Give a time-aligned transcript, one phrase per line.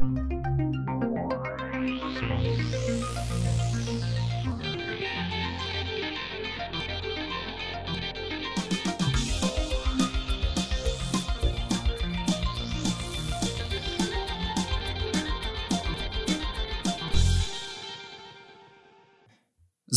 [0.00, 0.37] Thank you.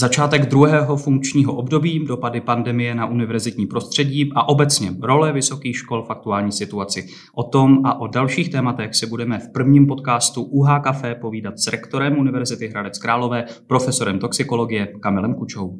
[0.02, 6.10] Začátek druhého funkčního období, dopady pandemie na univerzitní prostředí a obecně role vysokých škol v
[6.10, 7.08] aktuální situaci.
[7.36, 11.68] O tom a o dalších tématech se budeme v prvním podcastu UH Café povídat s
[11.68, 15.80] rektorem Univerzity Hradec Králové, profesorem toxikologie Kamilem Kučou.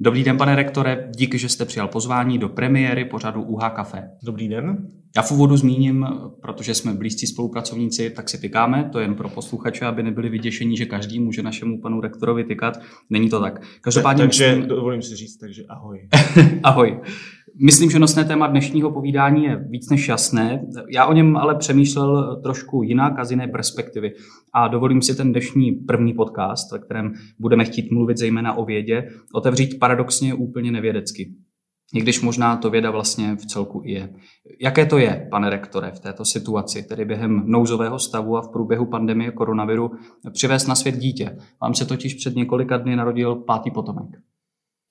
[0.00, 4.10] Dobrý den, pane rektore, díky, že jste přijal pozvání do premiéry pořadu UH Café.
[4.22, 4.88] Dobrý den.
[5.16, 6.06] Já v úvodu zmíním,
[6.42, 10.86] protože jsme blízcí spolupracovníci, tak si tykáme, to jen pro posluchače, aby nebyli vyděšení, že
[10.86, 12.80] každý může našemu panu rektorovi tykat.
[13.10, 13.62] Není to tak.
[13.80, 14.68] Každopádně takže myslím...
[14.68, 16.08] dovolím si říct, takže ahoj.
[16.62, 17.00] ahoj.
[17.62, 20.66] Myslím, že nosné téma dnešního povídání je víc než jasné.
[20.90, 24.12] Já o něm ale přemýšlel trošku jinak a z jiné perspektivy.
[24.52, 29.08] A dovolím si ten dnešní první podcast, ve kterém budeme chtít mluvit zejména o vědě,
[29.34, 31.34] otevřít paradoxně úplně nevědecky.
[31.94, 34.08] I když možná to věda vlastně v celku je.
[34.60, 38.86] Jaké to je, pane rektore, v této situaci, tedy během nouzového stavu a v průběhu
[38.86, 39.90] pandemie koronaviru,
[40.32, 41.36] přivést na svět dítě?
[41.62, 44.10] Vám se totiž před několika dny narodil pátý potomek.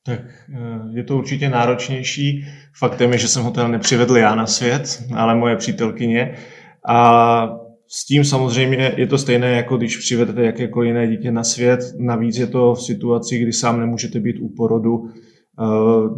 [0.05, 2.45] Tak eh, je to určitě náročnější.
[2.79, 6.35] Faktem je, že jsem ho teda nepřivedl já na svět, ale moje přítelkyně.
[6.87, 11.79] A s tím samozřejmě je to stejné, jako když přivedete jakékoliv jiné dítě na svět.
[11.99, 15.09] Navíc je to v situaci, kdy sám nemůžete být u porodu.
[15.59, 16.09] Eh,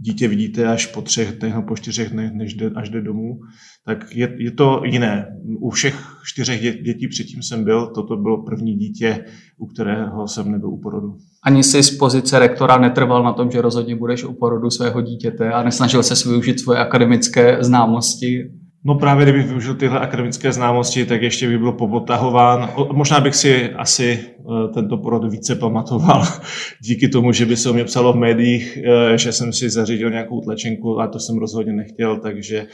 [0.00, 3.40] dítě vidíte až po třech dnech, po čtyřech dnech, než jde, až jde domů,
[3.86, 5.26] tak je, je to jiné.
[5.60, 9.24] U všech čtyřech dětí předtím jsem byl, toto bylo první dítě,
[9.58, 11.16] u kterého jsem nebyl u porodu.
[11.42, 15.52] Ani si z pozice rektora netrval na tom, že rozhodně budeš u porodu svého dítěte
[15.52, 18.50] a nesnažil se využít svoje akademické známosti
[18.86, 22.70] No právě kdybych využil tyhle akademické známosti, tak ještě by byl popotahován.
[22.92, 26.22] Možná bych si asi eh, tento porod více pamatoval
[26.80, 30.10] díky tomu, že by se o mě psalo v médiích, eh, že jsem si zařídil
[30.10, 32.66] nějakou tlačenku a to jsem rozhodně nechtěl, takže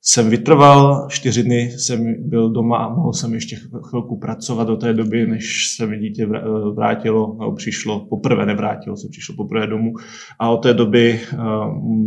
[0.00, 3.56] jsem vytrval, čtyři dny jsem byl doma a mohl jsem ještě
[3.88, 6.40] chvilku pracovat do té doby, než se mi dítě eh,
[6.74, 9.92] vrátilo, nebo přišlo, poprvé nevrátilo se, přišlo poprvé domů
[10.38, 11.20] a od té doby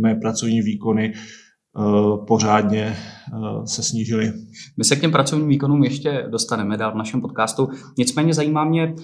[0.00, 1.12] mé pracovní výkony
[2.26, 4.32] pořádně eh, se snížily.
[4.76, 7.68] My se k těm pracovním výkonům ještě dostaneme dál v našem podcastu.
[7.98, 8.94] Nicméně zajímá mě,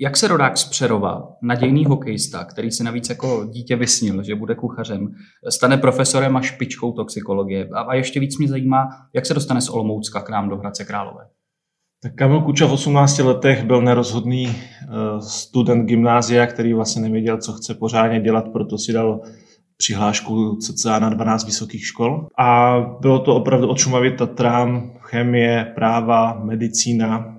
[0.00, 4.54] jak se rodák z Přerova, nadějný hokejista, který si navíc jako dítě vysnil, že bude
[4.54, 5.08] kuchařem,
[5.48, 7.68] stane profesorem a špičkou toxikologie.
[7.68, 11.24] A ještě víc mě zajímá, jak se dostane z Olomoucka k nám do Hradce Králové.
[12.02, 14.86] Tak Kamil Kuča v 18 letech byl nerozhodný eh,
[15.20, 19.20] student gymnázia, který vlastně nevěděl, co chce pořádně dělat, proto si dal
[19.78, 22.28] přihlášku cca na 12 vysokých škol.
[22.38, 27.34] A bylo to opravdu od Šumavy Tatrám, chemie, práva, medicína.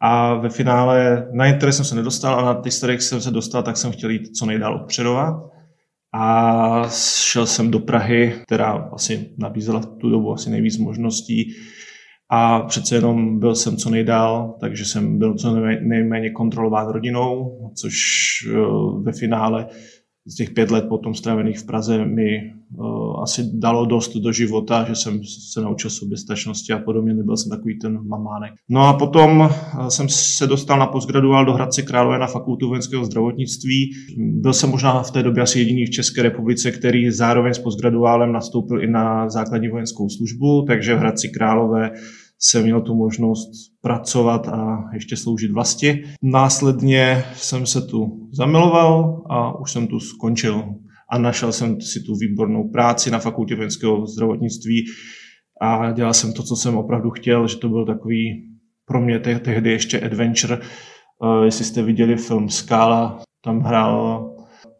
[0.00, 3.62] A ve finále, na některé jsem se nedostal a na ty, z jsem se dostal,
[3.62, 5.50] tak jsem chtěl jít co nejdál od Přerova.
[6.14, 6.82] A
[7.30, 11.54] šel jsem do Prahy, která asi nabízela tu dobu asi nejvíc možností.
[12.30, 17.94] A přece jenom byl jsem co nejdál, takže jsem byl co nejméně kontrolován rodinou, což
[18.46, 18.56] eh,
[19.02, 19.66] ve finále
[20.26, 24.84] z těch pět let potom strávených v Praze mi uh, asi dalo dost do života,
[24.88, 28.52] že jsem se naučil soběstačnosti a podobně, nebyl jsem takový ten mamánek.
[28.68, 33.04] No a potom eh, jsem se dostal na postgraduál do Hradce Králové na fakultu vojenského
[33.04, 33.90] zdravotnictví.
[34.16, 38.32] Byl jsem možná v té době asi jediný v České republice, který zároveň s postgraduálem
[38.32, 41.90] nastoupil i na základní vojenskou službu, takže v Hradci Králové
[42.40, 46.04] jsem měl tu možnost pracovat a ještě sloužit vlasti.
[46.22, 50.64] Následně jsem se tu zamiloval a už jsem tu skončil
[51.10, 54.84] a našel jsem si tu výbornou práci na fakultě vojenského zdravotnictví
[55.60, 58.50] a dělal jsem to, co jsem opravdu chtěl, že to byl takový
[58.84, 60.58] pro mě tehdy ještě adventure.
[60.58, 64.29] Uh, jestli jste viděli film Skála, tam hrál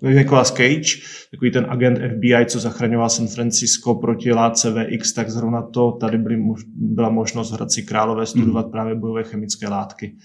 [0.02, 1.00] Nicolas Cage,
[1.30, 6.18] takový ten agent FBI, co zachraňoval San Francisco proti látce VX, tak zrovna to tady
[6.18, 8.72] byly, byla možnost v Hradci Králové studovat mm.
[8.72, 10.16] právě bojové chemické látky.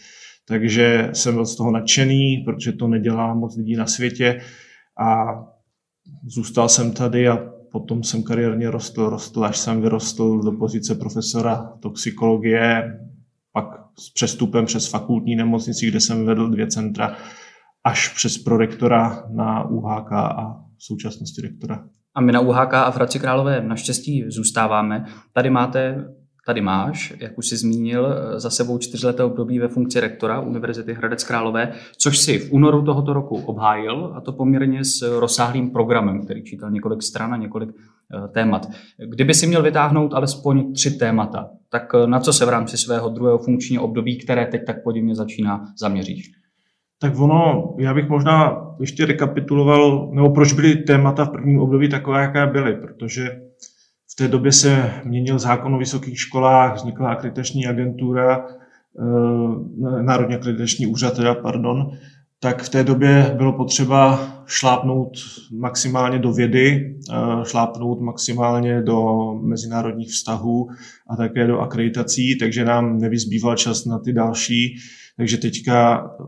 [0.47, 4.41] Takže jsem byl z toho nadšený, protože to nedělá moc lidí na světě
[4.99, 5.25] a
[6.27, 7.37] zůstal jsem tady a
[7.71, 12.99] potom jsem kariérně rostl, rostl, až jsem vyrostl do pozice profesora toxikologie,
[13.53, 13.65] pak
[13.99, 17.17] s přestupem přes fakultní nemocnici, kde jsem vedl dvě centra
[17.85, 21.83] až přes prorektora na UHK a v současnosti rektora.
[22.15, 25.05] A my na UHK a v Hradci Králové naštěstí zůstáváme.
[25.33, 26.05] Tady máte
[26.47, 31.23] tady máš, jak už jsi zmínil, za sebou čtyřleté období ve funkci rektora Univerzity Hradec
[31.23, 36.43] Králové, což si v únoru tohoto roku obhájil, a to poměrně s rozsáhlým programem, který
[36.43, 38.67] čítal několik stran a několik eh, témat.
[39.09, 43.09] Kdyby si měl vytáhnout alespoň tři témata, tak eh, na co se v rámci svého
[43.09, 46.44] druhého funkčního období, které teď tak podivně začíná, zaměříš?
[46.99, 52.21] Tak ono, já bych možná ještě rekapituloval, nebo proč byly témata v prvním období takové,
[52.21, 53.41] jaké byly, protože
[54.11, 60.87] v té době se měnil zákon o vysokých školách, vznikla akreditační agentura, eh, Národní akreditační
[60.87, 61.91] úřad, teda, pardon,
[62.39, 65.11] tak v té době bylo potřeba šlápnout
[65.51, 70.69] maximálně do vědy, eh, šlápnout maximálně do mezinárodních vztahů
[71.09, 74.75] a také do akreditací, takže nám nevyzbýval čas na ty další.
[75.17, 76.25] Takže teďka eh,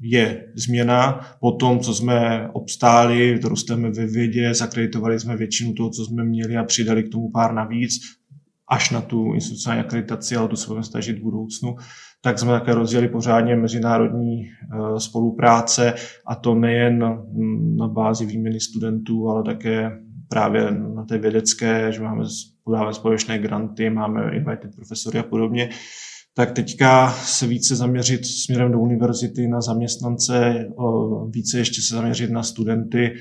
[0.00, 1.20] je změna.
[1.40, 6.56] Po tom, co jsme obstáli, rosteme ve vědě, zakreditovali jsme většinu toho, co jsme měli
[6.56, 7.92] a přidali k tomu pár navíc,
[8.68, 11.76] až na tu institucionální akreditaci, ale to se budeme snažit v budoucnu,
[12.20, 15.94] tak jsme také rozjeli pořádně mezinárodní eh, spolupráce
[16.26, 16.98] a to nejen
[17.76, 22.24] na bázi výměny studentů, ale také právě na té vědecké, že máme
[22.64, 25.70] podáváme společné granty, máme invited profesory a podobně
[26.34, 30.66] tak teďka se více zaměřit směrem do univerzity na zaměstnance,
[31.30, 33.14] více ještě se zaměřit na studenty,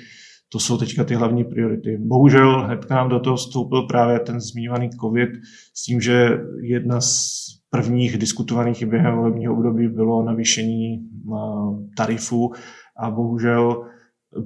[0.49, 1.97] to jsou teďka ty hlavní priority.
[1.99, 5.29] Bohužel hned k nám do toho vstoupil právě ten zmiňovaný COVID
[5.73, 6.29] s tím, že
[6.61, 7.37] jedna z
[7.69, 11.09] prvních diskutovaných během volebního období bylo navýšení
[11.97, 12.51] tarifu
[12.97, 13.85] a bohužel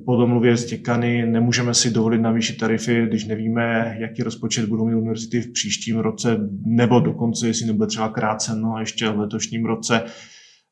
[0.05, 4.95] po domluvě s děkany nemůžeme si dovolit navýšit tarify, když nevíme, jaký rozpočet budou mít
[4.95, 10.03] univerzity v příštím roce, nebo dokonce, jestli nebude třeba kráceno ještě v letošním roce,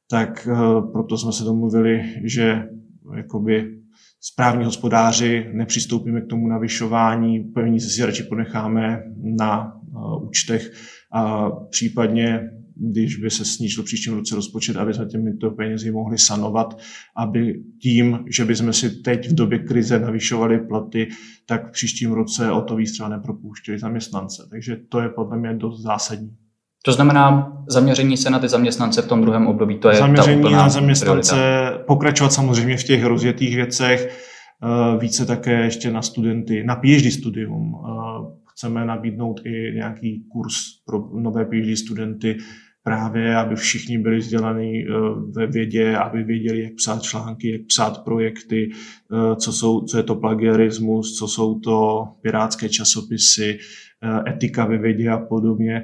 [0.09, 2.63] tak eh, proto jsme se domluvili, že
[3.15, 3.79] jakoby
[4.21, 9.03] správní hospodáři nepřistoupíme k tomu navyšování, peníze si radši ponecháme
[9.39, 10.71] na uh, účtech
[11.13, 16.77] a případně když by se snížil příštím roce rozpočet, aby jsme těmito penězi mohli sanovat,
[17.17, 21.07] aby tím, že by jsme si teď v době krize navyšovali platy,
[21.45, 24.47] tak v příštím roce o to víc třeba nepropouštěli zaměstnance.
[24.49, 26.35] Takže to je podle mě dost zásadní.
[26.85, 30.49] To znamená zaměření se na ty zaměstnance v tom druhém období, to je Zaměření ta
[30.49, 31.83] na zaměstnance, priorita.
[31.87, 34.17] pokračovat samozřejmě v těch rozjetých věcech,
[34.63, 37.75] eh, více také ještě na studenty, na PhD studium.
[37.75, 40.53] Eh, chceme nabídnout i nějaký kurz
[40.85, 42.37] pro nové PhD studenty,
[42.89, 44.87] právě, aby všichni byli vzdělaní eh,
[45.31, 50.03] ve vědě, aby věděli, jak psát články, jak psát projekty, eh, co, jsou, co je
[50.03, 53.57] to plagiarismus, co jsou to pirátské časopisy,
[54.03, 55.83] eh, etika ve vědě a podobně,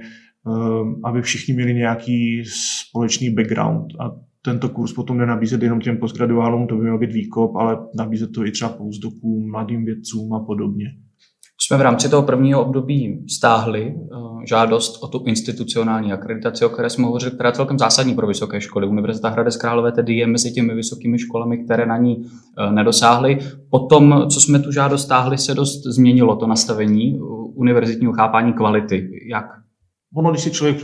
[1.04, 3.86] aby všichni měli nějaký společný background.
[4.00, 4.12] A
[4.42, 8.46] tento kurz potom nenabízet jenom těm postgraduálům, to by měl být výkop, ale nabízet to
[8.46, 10.86] i třeba pouzdokům, mladým vědcům a podobně
[11.62, 16.90] jsme v rámci toho prvního období stáhli uh, žádost o tu institucionální akreditaci, o které
[16.90, 18.88] jsme hovořili, která je celkem zásadní pro vysoké školy.
[18.88, 23.40] Univerzita Hradec Králové tedy je mezi těmi vysokými školami, které na ní uh, nedosáhly.
[23.70, 27.20] Potom, co jsme tu žádost stáhli, se dost změnilo to nastavení
[27.56, 29.10] univerzitního chápání kvality.
[29.30, 29.46] Jak?
[30.16, 30.78] Ono, když si člověk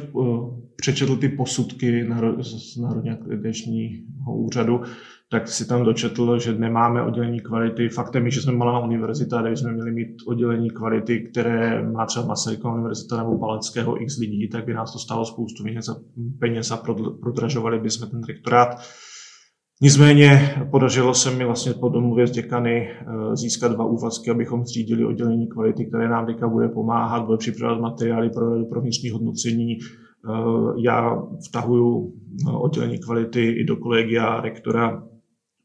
[0.76, 2.08] přečetl ty posudky
[2.42, 4.82] z Národně akreditačního úřadu,
[5.32, 7.90] tak si tam dočetl, že nemáme oddělení kvality.
[7.90, 12.26] Faktem je, že jsme malá univerzita, kde jsme měli mít oddělení kvality, které má třeba
[12.26, 15.96] Masarykova univerzita nebo Paleckého x lidí, tak by nás to stálo spoustu peněz a,
[16.40, 16.84] peněz a
[17.22, 18.76] prodražovali bychom ten rektorát.
[19.82, 25.06] Nicméně podařilo se mi vlastně po domluvě s děkany eh, získat dva úvazky, abychom zřídili
[25.06, 29.78] oddělení kvality, které nám teďka bude pomáhat, bude připravovat materiály pro, pro vnitřní hodnocení.
[29.78, 30.32] Eh,
[30.86, 32.14] já vtahuju
[32.48, 35.04] eh, oddělení kvality i do kolegia rektora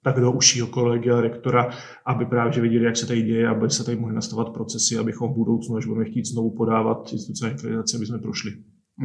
[0.07, 1.69] tak do užšího kolegia rektora,
[2.07, 5.35] aby právě věděli, jak se tady děje, aby se tady mohly nastavovat procesy, abychom v
[5.35, 8.51] budoucnu, až budeme chtít znovu podávat institucionální akreditaci, aby jsme prošli.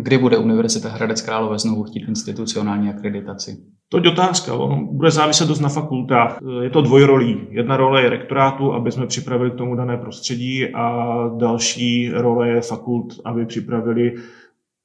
[0.04, 3.58] Kdy bude Univerzita Hradec Králové znovu chtít institucionální akreditaci?
[3.90, 4.54] To je otázka.
[4.54, 6.40] Ono bude záviset dost na fakultách.
[6.62, 7.38] Je to dvojrolí.
[7.50, 12.62] Jedna role je rektorátu, aby jsme připravili k tomu dané prostředí a další role je
[12.62, 14.14] fakult, aby připravili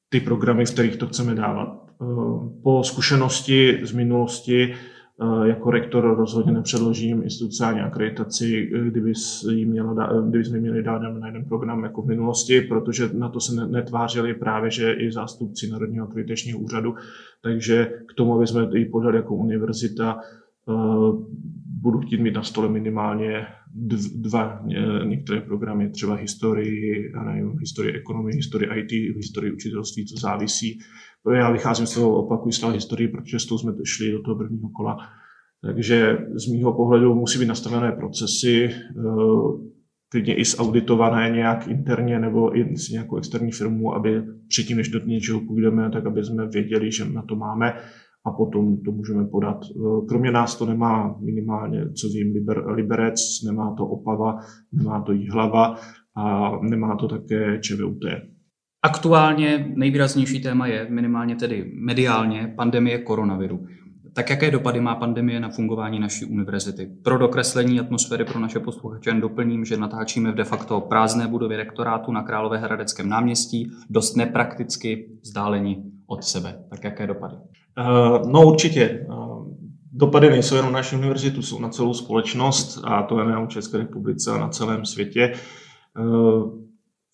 [0.09, 1.69] ty programy, z kterých to chceme dávat.
[2.63, 4.75] Po zkušenosti z minulosti
[5.45, 9.13] jako rektor rozhodně nepředložím institucionální akreditaci, eh, kdyby,
[9.51, 13.29] jí mělo dát, kdyby jsme měli dát na jeden program jako v minulosti, protože na
[13.29, 16.95] to se netvářili právě, že i zástupci Národního akreditačního úřadu.
[17.43, 20.19] Takže k tomu, aby jsme ji podali jako univerzita,
[20.69, 20.73] eh,
[21.81, 23.47] budu chtít mít na stole minimálně
[24.15, 24.63] dva
[25.05, 30.79] některé programy, třeba historii, nevím, historii ekonomie, historii IT, historii učitelství, co závisí
[31.33, 34.69] já vycházím z toho, opakuju toho historii, protože s tou jsme šli do toho prvního
[34.69, 34.97] kola.
[35.63, 39.73] Takže z mýho pohledu musí být nastavené procesy, eh,
[40.09, 45.01] klidně i zauditované nějak interně nebo i s nějakou externí firmu, aby předtím, než do
[45.01, 47.73] něčeho půjdeme, tak aby jsme věděli, že na to máme
[48.27, 49.61] a potom to můžeme podat.
[50.09, 54.39] Kromě nás to nemá minimálně, co vím, liber, Liberec, nemá to Opava,
[54.73, 55.77] nemá to Jihlava
[56.17, 58.05] a nemá to také ČVUT.
[58.87, 63.67] Aktuálně nejvýraznější téma je, minimálně tedy mediálně, pandemie koronaviru.
[64.13, 66.91] Tak jaké dopady má pandemie na fungování naší univerzity?
[67.03, 72.13] Pro dokreslení atmosféry pro naše posluchače doplním, že natáčíme v de facto prázdné budově rektorátu
[72.13, 76.59] na Královéhradeckém náměstí, dost neprakticky vzdálení od sebe.
[76.71, 77.35] Tak jaké dopady?
[77.35, 79.07] Uh, no určitě.
[79.09, 79.47] Uh,
[79.93, 83.79] dopady nejsou jenom na naši univerzitu, jsou na celou společnost a to je v České
[83.79, 85.33] republice a na celém světě.
[85.99, 86.66] Uh,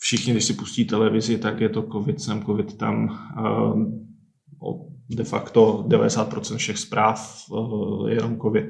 [0.03, 3.19] všichni, když si pustí televizi, tak je to covid sem, covid tam.
[3.39, 8.65] Uh, de facto 90% všech zpráv uh, je jenom covid.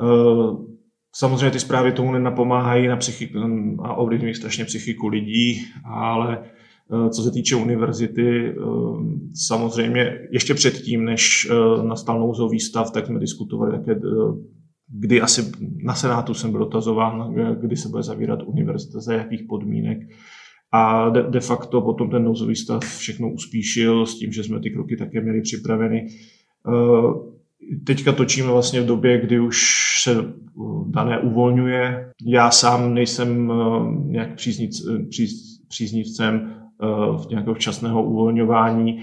[0.00, 0.66] Uh,
[1.14, 3.38] samozřejmě ty zprávy tomu nenapomáhají na psychiku
[3.82, 6.44] a ovlivňují strašně psychiku lidí, ale
[7.10, 8.54] co se týče univerzity,
[9.34, 11.50] samozřejmě ještě předtím, než
[11.82, 14.00] nastal nouzový stav, tak jsme diskutovali také,
[14.88, 15.52] kdy asi
[15.84, 19.98] na Senátu jsem byl dotazován, kdy se bude zavírat univerzita, za jakých podmínek.
[20.72, 24.70] A de, de facto potom ten nouzový stav všechno uspíšil s tím, že jsme ty
[24.70, 26.06] kroky také měli připraveny.
[26.68, 27.12] Eh,
[27.86, 29.66] teďka točíme vlastně v době, kdy už
[30.02, 30.32] se eh,
[30.86, 32.12] dané uvolňuje.
[32.26, 35.30] Já sám nejsem eh, nějak příznic, příz,
[35.68, 36.54] příznivcem
[37.16, 39.02] v nějakého včasného uvolňování.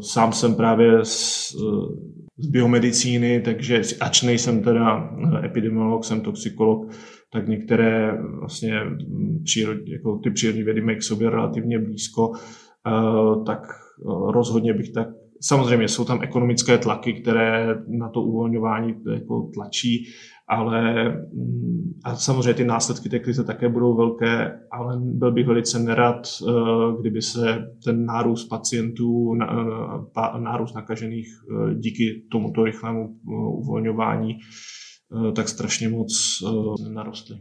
[0.00, 1.52] Sám jsem právě z,
[2.38, 6.90] z biomedicíny, takže ač nejsem teda epidemiolog, jsem toxikolog,
[7.32, 8.80] tak některé vlastně
[9.44, 14.92] přírod, jako ty přírodní vědy mají k sobě relativně blízko, eh, tak eh, rozhodně bych
[14.92, 15.08] tak
[15.44, 20.06] Samozřejmě jsou tam ekonomické tlaky, které na to uvolňování jako tlačí,
[20.48, 25.78] ale mm, a samozřejmě ty následky té krize také budou velké, ale byl bych velice
[25.78, 26.52] nerad, eh,
[27.00, 29.34] kdyby se ten nárůst pacientů,
[30.38, 31.26] nárůst nakažených
[31.74, 33.16] díky tomuto rychlému
[33.58, 34.91] uvolňování Eh,
[35.34, 37.38] tak strašně moc eh, narostly.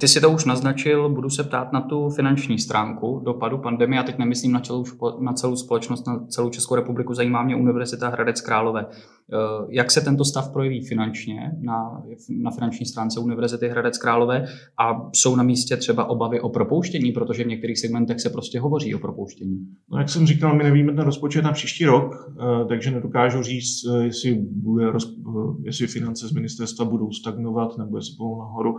[0.00, 4.02] Ty si to už naznačil, budu se ptát na tu finanční stránku dopadu pandemie, a
[4.02, 4.84] teď nemyslím na celou,
[5.20, 8.86] na celou společnost, na celou Českou republiku, zajímá mě Univerzita Hradec Králové.
[9.32, 9.36] Eh,
[9.68, 12.02] jak se tento stav projeví finančně na,
[12.42, 14.46] na finanční stránce Univerzity Hradec Králové
[14.78, 18.94] a jsou na místě třeba obavy o propouštění, protože v některých segmentech se prostě hovoří
[18.94, 19.58] o propouštění?
[19.92, 23.84] No, jak jsem říkal, my nevíme ten rozpočet na příští rok, eh, takže nedokážu říct,
[23.94, 24.92] eh, jestli, bude,
[25.62, 28.76] jestli finance z ministerstva budou stagnovat nebo jestli budou nahoru.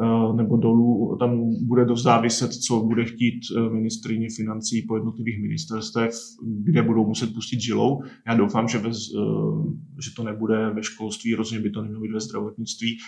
[0.00, 1.16] Eh, nebo dolů.
[1.18, 6.10] Tam bude dost záviset, co bude chtít eh, ministrině financí po jednotlivých ministerstvech,
[6.42, 8.02] kde budou muset pustit žilou.
[8.26, 12.12] Já doufám, že, bez, eh, že to nebude ve školství, rozhodně by to nemělo být
[12.12, 12.98] ve zdravotnictví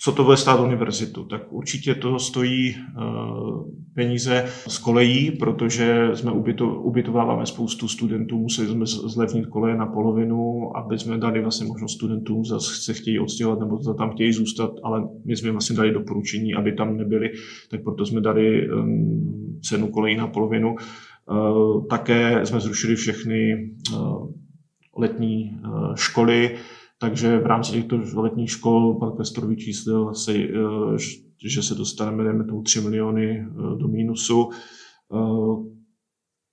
[0.00, 1.24] co to bude stát univerzitu?
[1.24, 8.68] Tak určitě to stojí uh, peníze z kolejí, protože jsme ubyto, ubytováváme spoustu studentů, museli
[8.68, 13.60] jsme zlevnit koleje na polovinu, aby jsme dali vlastně možnost studentům, zase se chtějí odstěhovat
[13.60, 17.30] nebo za tam chtějí zůstat, ale my jsme vlastně dali doporučení, aby tam nebyli,
[17.70, 20.76] tak proto jsme dali um, cenu kolejí na polovinu.
[21.30, 24.28] Uh, také jsme zrušili všechny uh,
[24.96, 25.56] letní
[25.94, 26.56] školy,
[27.04, 30.98] takže v rámci těchto letních škol pan Kvestor vyčíslil, si, eh,
[31.46, 34.50] že se dostaneme, dejme tomu, 3 miliony eh, do mínusu.
[34.50, 35.74] Eh,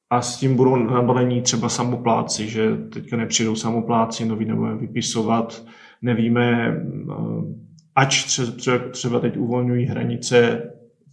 [0.10, 5.66] a s tím budou nabalení třeba samopláci, že teďka nepřijdou samopláci, noví nebudeme vypisovat,
[6.02, 6.76] nevíme,
[7.96, 8.40] ač
[8.92, 10.64] třeba teď uvolňují hranice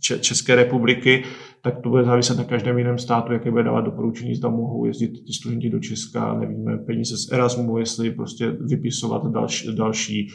[0.01, 1.25] České republiky,
[1.63, 5.25] tak to bude záviset na každém jiném státu, jaké bude dávat doporučení, zda mohou jezdit
[5.27, 10.29] ty studenti do Česka, nevíme, peníze z Erasmu, jestli prostě vypisovat další, další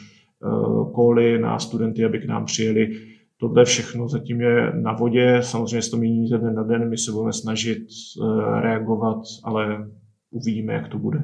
[0.44, 2.90] uh, koly na studenty, aby k nám přijeli.
[3.36, 6.98] Tohle všechno zatím je na vodě, samozřejmě se to mění ze dne na den, my
[6.98, 7.86] se budeme snažit
[8.20, 9.90] uh, reagovat, ale
[10.30, 11.22] uvidíme, jak to bude.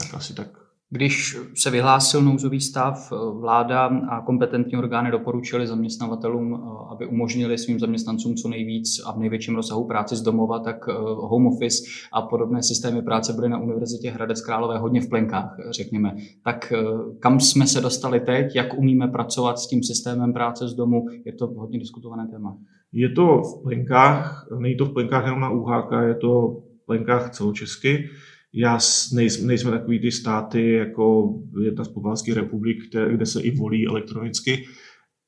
[0.00, 0.57] Tak asi tak.
[0.90, 7.80] Když se vyhlásil nouzový stav, vláda a kompetentní orgány doporučili zaměstnavatelům, eh, aby umožnili svým
[7.80, 12.22] zaměstnancům co nejvíc a v největším rozsahu práci z domova, tak eh, home office a
[12.22, 16.16] podobné systémy práce byly na Univerzitě Hradec Králové hodně v plenkách, řekněme.
[16.44, 16.82] Tak eh,
[17.20, 21.32] kam jsme se dostali teď, jak umíme pracovat s tím systémem práce z domu, je
[21.32, 22.56] to hodně diskutované téma.
[22.92, 26.50] Je to v plenkách, není to v plenkách jenom na UHK, je to
[26.82, 28.08] v plenkách celočesky
[28.54, 28.78] já
[29.14, 33.86] nejsme, nejsme takový ty státy jako jedna z pobalských republik, kde, kde se i volí
[33.86, 34.64] elektronicky.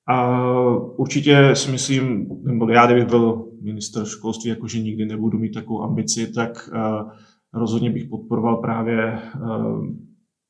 [0.09, 0.45] A
[0.77, 6.33] určitě si myslím, nebo já kdybych byl minister školství, jakože nikdy nebudu mít takovou ambici,
[6.33, 7.11] tak uh,
[7.55, 9.87] rozhodně bych podporoval právě uh,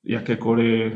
[0.04, 0.92] jakékoliv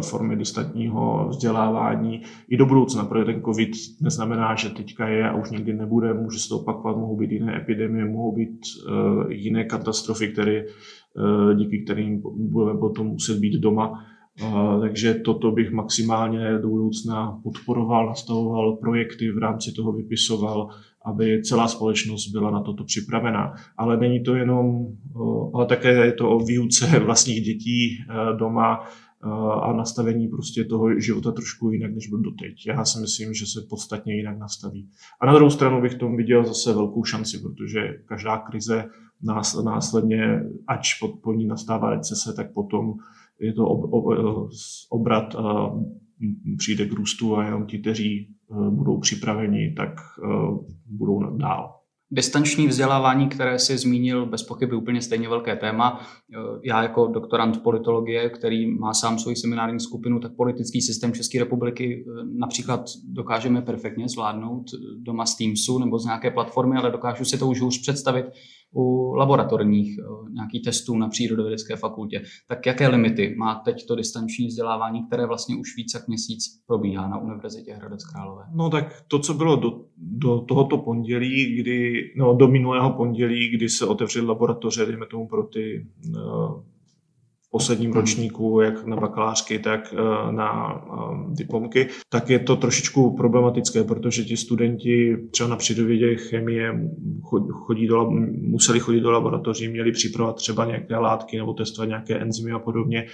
[0.00, 5.50] formy distantního vzdělávání i do budoucna, protože ten COVID neznamená, že teďka je a už
[5.50, 8.60] nikdy nebude, může se to opakovat, mohou být jiné epidemie, mohou být
[9.28, 10.64] jiné katastrofy, které,
[11.54, 14.04] díky kterým budeme potom muset být doma
[14.80, 20.68] takže toto bych maximálně do budoucna podporoval, nastavoval projekty, v rámci toho vypisoval,
[21.04, 23.54] aby celá společnost byla na toto připravená.
[23.76, 24.86] Ale není to jenom,
[25.54, 27.98] ale také je to o výuce vlastních dětí
[28.36, 28.80] doma
[29.62, 32.66] a nastavení prostě toho života trošku jinak, než byl doteď.
[32.66, 34.88] Já si myslím, že se podstatně jinak nastaví.
[35.20, 38.84] A na druhou stranu bych tomu viděl zase velkou šanci, protože každá krize
[39.64, 40.88] následně, ač
[41.22, 42.94] po ní nastává recese, tak potom
[43.40, 44.04] je to ob, ob,
[44.90, 45.70] obrat a
[46.58, 48.26] přijde k růstu a jenom ti, kteří e,
[48.70, 50.26] budou připraveni, tak e,
[50.86, 51.81] budou dál.
[52.14, 56.00] Distanční vzdělávání, které si zmínil, bez pochyby úplně stejně velké téma.
[56.00, 61.38] E, já jako doktorant politologie, který má sám svoji seminární skupinu, tak politický systém České
[61.38, 62.04] republiky
[62.38, 64.64] například dokážeme perfektně zvládnout
[64.98, 68.26] doma z Teamsu nebo z nějaké platformy, ale dokážu si to už hůř představit
[68.74, 72.22] u laboratorních eh, nějakých testů na přírodovědecké fakultě.
[72.48, 77.08] Tak jaké limity má teď to distanční vzdělávání, které vlastně už více jak měsíc probíhá
[77.08, 78.44] na Univerzitě Hradec Králové?
[78.54, 83.68] No tak to, co bylo do, do tohoto pondělí, kdy, no do minulého pondělí, kdy
[83.68, 86.62] se otevřely laboratoře, dejme tomu pro ty uh,
[87.52, 88.00] posledním mhm.
[88.00, 94.24] ročníku, jak na bakalářky, tak eh, na eh, diplomky, tak je to trošičku problematické, protože
[94.24, 96.90] ti studenti třeba na přírodovědě chemie
[97.50, 102.52] chodí do, museli chodit do laboratoří, měli připravovat třeba nějaké látky nebo testovat nějaké enzymy
[102.52, 103.06] a podobně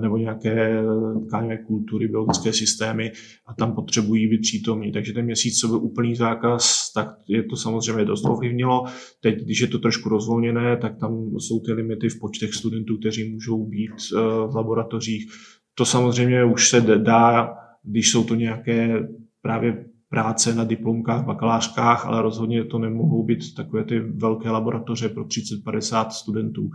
[0.00, 0.82] nebo nějaké
[1.28, 3.12] tkáňové kultury, biologické systémy
[3.46, 4.92] a tam potřebují být přítomní.
[4.92, 8.84] Takže ten měsíc, co byl úplný zákaz, tak je to samozřejmě dost ovlivnilo.
[9.20, 13.32] Teď, když je to trošku rozvolněné, tak tam jsou ty limity v počtech studentů, kteří
[13.32, 15.32] můžou být eh, v laboratořích.
[15.74, 19.08] To samozřejmě už se dá, když jsou to nějaké
[19.42, 25.24] právě práce na diplomkách, bakalářkách, ale rozhodně to nemohou být takové ty velké laboratoře pro
[25.24, 26.70] 30-50 studentů.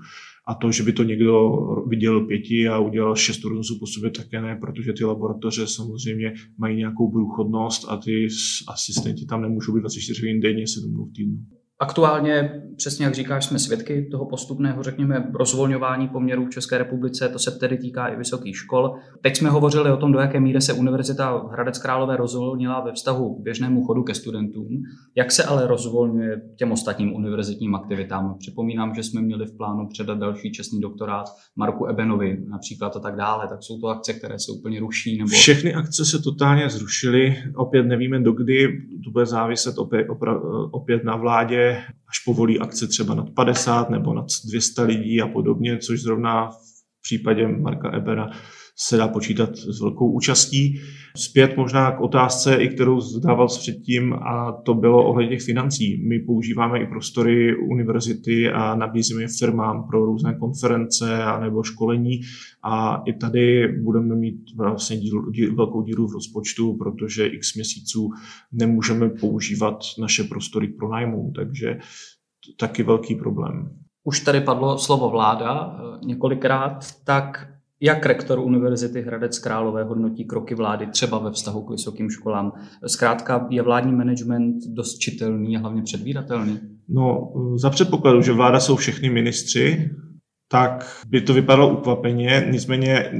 [0.47, 1.51] A to, že by to někdo
[1.87, 6.77] viděl pěti a udělal šest turnusů po sobě, také ne, protože ty laboratoře samozřejmě mají
[6.77, 8.27] nějakou průchodnost a ty
[8.67, 11.56] asistenti tam nemůžou být 24 hodin denně, 7 dnů v týdnu.
[11.79, 17.39] Aktuálně, přesně jak říkáš, jsme svědky toho postupného, řekněme, rozvolňování poměrů v České republice, to
[17.39, 18.95] se tedy týká i vysokých škol.
[19.21, 23.35] Teď jsme hovořili o tom, do jaké míry se Univerzita Hradec Králové rozvolnila ve vztahu
[23.35, 24.83] k běžnému chodu ke studentům,
[25.15, 28.35] jak se ale rozvolňuje těm ostatním univerzitním aktivitám.
[28.39, 31.25] Připomínám, že jsme měli v plánu předat další čestný doktorát
[31.55, 35.17] Marku Ebenovi například a tak dále, tak jsou to akce, které se úplně ruší.
[35.17, 35.29] Nebo...
[35.29, 38.67] Všechny akce se totálně zrušily, opět nevíme dokdy,
[39.03, 41.66] to bude záviset opět, opra, opět na vládě,
[42.09, 47.01] až povolí akce třeba nad 50 nebo nad 200 lidí a podobně, což zrovna v
[47.01, 48.29] případě Marka Ebera
[48.79, 50.79] se dá počítat s velkou účastí.
[51.17, 56.03] Zpět možná k otázce, i kterou zadával předtím, a to bylo ohledně těch financí.
[56.07, 62.19] My používáme i prostory univerzity a nabízíme je firmám pro různé konference a nebo školení
[62.63, 68.09] a i tady budeme mít vlastně díl, díl, velkou díru v rozpočtu, protože x měsíců
[68.51, 71.79] nemůžeme používat naše prostory k pronájmu, takže
[72.59, 73.69] taky velký problém.
[74.03, 80.55] Už tady padlo slovo vláda eh, několikrát, tak jak rektor Univerzity Hradec Králové hodnotí kroky
[80.55, 82.51] vlády třeba ve vztahu k vysokým školám?
[82.85, 86.59] Zkrátka je vládní management dost čitelný a hlavně předvídatelný?
[86.89, 89.89] No, za předpokladu, že vláda jsou všechny ministři,
[90.51, 92.47] tak by to vypadalo ukvapeně.
[92.51, 93.11] Nicméně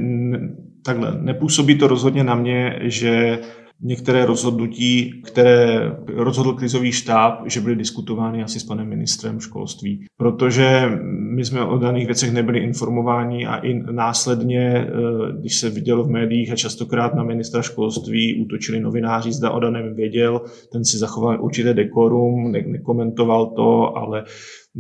[0.85, 3.39] takhle, nepůsobí to rozhodně na mě, že
[3.81, 10.05] některé rozhodnutí, které rozhodl krizový štáb, že byly diskutovány asi s panem ministrem školství.
[10.17, 10.99] Protože
[11.35, 14.91] my jsme o daných věcech nebyli informováni a i následně, eh,
[15.39, 19.95] když se vidělo v médiích a častokrát na ministra školství útočili novináři, zda o daném
[19.95, 24.23] věděl, ten si zachoval určité dekorum, ne- nekomentoval to, ale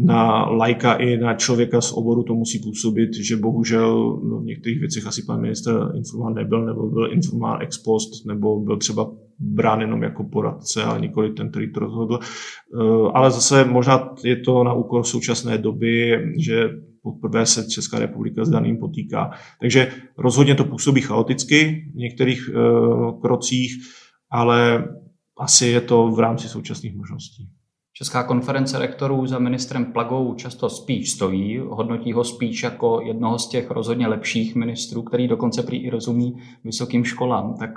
[0.05, 4.79] na lajka i na člověka z oboru to musí působit, že bohužel no, v některých
[4.79, 9.81] věcech asi pan minister informován nebyl, nebo byl informován ex post, nebo byl třeba brán
[9.81, 12.19] jenom jako poradce, ale nikoli ten, který to rozhodl.
[12.21, 16.69] Eh, ale zase možná je to na úkor současné doby, že
[17.01, 19.31] poprvé se Česká republika s daným potýká.
[19.61, 23.71] Takže rozhodně to působí chaoticky v některých uh, krocích,
[24.31, 24.87] ale
[25.39, 27.49] asi je to v rámci současných možností.
[27.97, 33.49] Česká konference rektorů za ministrem Plagou často spíš stojí, hodnotí ho spíš jako jednoho z
[33.49, 37.55] těch rozhodně lepších ministrů, který dokonce prý i rozumí vysokým školám.
[37.59, 37.69] Tak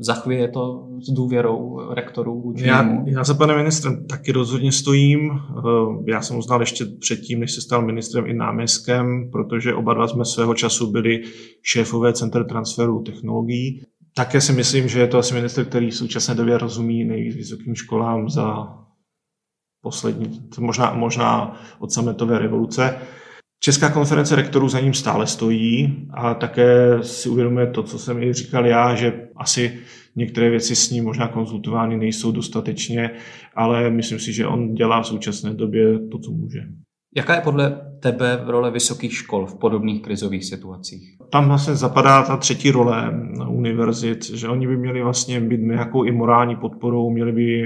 [0.00, 5.30] zachvěje to s důvěrou rektorů já, já za panem ministrem taky rozhodně stojím.
[5.30, 9.94] Eh, já jsem ho znal ještě předtím, než se stal ministrem i náměstkem, protože oba
[9.94, 11.22] dva jsme svého času byli
[11.62, 13.82] šéfové Centra transferu technologií.
[14.14, 17.74] Také si myslím, že je to asi minister, který v současné době rozumí nejvíc vysokým
[17.74, 18.78] školám za
[19.88, 22.94] poslední, možná, možná od sametové revoluce.
[23.60, 28.32] Česká konference rektorů za ním stále stojí a také si uvědomuje to, co jsem i
[28.32, 29.78] říkal já, že asi
[30.16, 33.10] některé věci s ním možná konzultovány nejsou dostatečně,
[33.54, 36.60] ale myslím si, že on dělá v současné době to, co může.
[37.16, 41.14] Jaká je podle tebe role vysokých škol v podobných krizových situacích?
[41.30, 46.12] Tam vlastně zapadá ta třetí role univerzit, že oni by měli vlastně být nějakou i
[46.12, 47.62] morální podporou, měli by,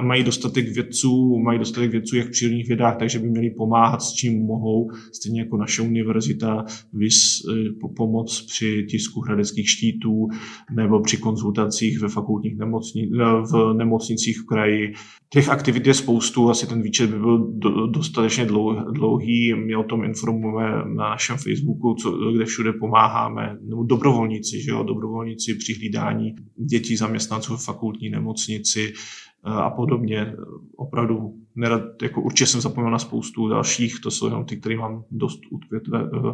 [0.00, 4.12] mají dostatek vědců, mají dostatek vědců jak v přírodních vědách, takže by měli pomáhat s
[4.12, 7.42] čím mohou, stejně jako naše univerzita, vys,
[7.80, 10.28] po pomoc při tisku hradeckých štítů
[10.72, 13.10] nebo při konzultacích ve fakultních nemocni,
[13.52, 14.92] v nemocnicích v kraji.
[15.28, 17.52] Těch aktivit je spoustu, asi ten výčet by byl
[17.90, 18.46] dostatečně
[18.92, 24.70] dlouhý my o tom informujeme na našem Facebooku, co, kde všude pomáháme, nebo dobrovolníci, že
[24.70, 30.32] jo, dobrovolníci při hlídání dětí zaměstnanců v fakultní nemocnici eh, a podobně.
[30.76, 35.04] Opravdu nerad, jako určitě jsem zapomněl na spoustu dalších, to jsou jenom ty, které mám
[35.10, 35.40] dost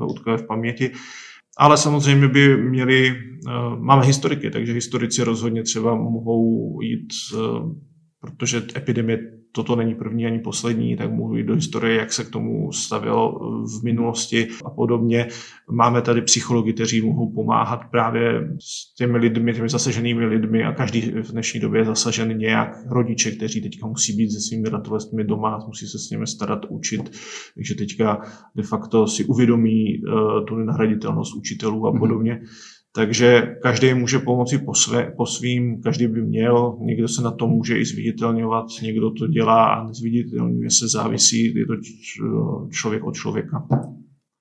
[0.07, 0.91] utkvé v paměti.
[1.59, 7.92] Ale samozřejmě by měli, eh, máme historiky, takže historici rozhodně třeba mohou jít, eh,
[8.23, 9.19] protože epidemie
[9.53, 13.39] toto není první ani poslední, tak mohu jít do historie, jak se k tomu stavilo
[13.67, 15.29] v minulosti a podobně.
[15.71, 21.01] Máme tady psychologi, kteří mohou pomáhat právě s těmi lidmi, těmi zasaženými lidmi a každý
[21.01, 25.65] v dnešní době je zasažen nějak rodiče, kteří teďka musí být se svými ratolestmi doma,
[25.67, 27.11] musí se s nimi starat, učit,
[27.55, 28.23] takže teďka
[28.57, 31.99] de facto si uvědomí uh, tu nenahraditelnost učitelů a mhm.
[31.99, 32.33] podobně.
[32.33, 32.82] Mm-hmm.
[32.95, 37.47] Takže každý může pomoci po, své, po svým, každý by měl, někdo se na to
[37.47, 41.75] může i zviditelňovat, někdo to dělá a nezviditelňuje se, závisí, je to
[42.71, 43.67] člověk od člověka.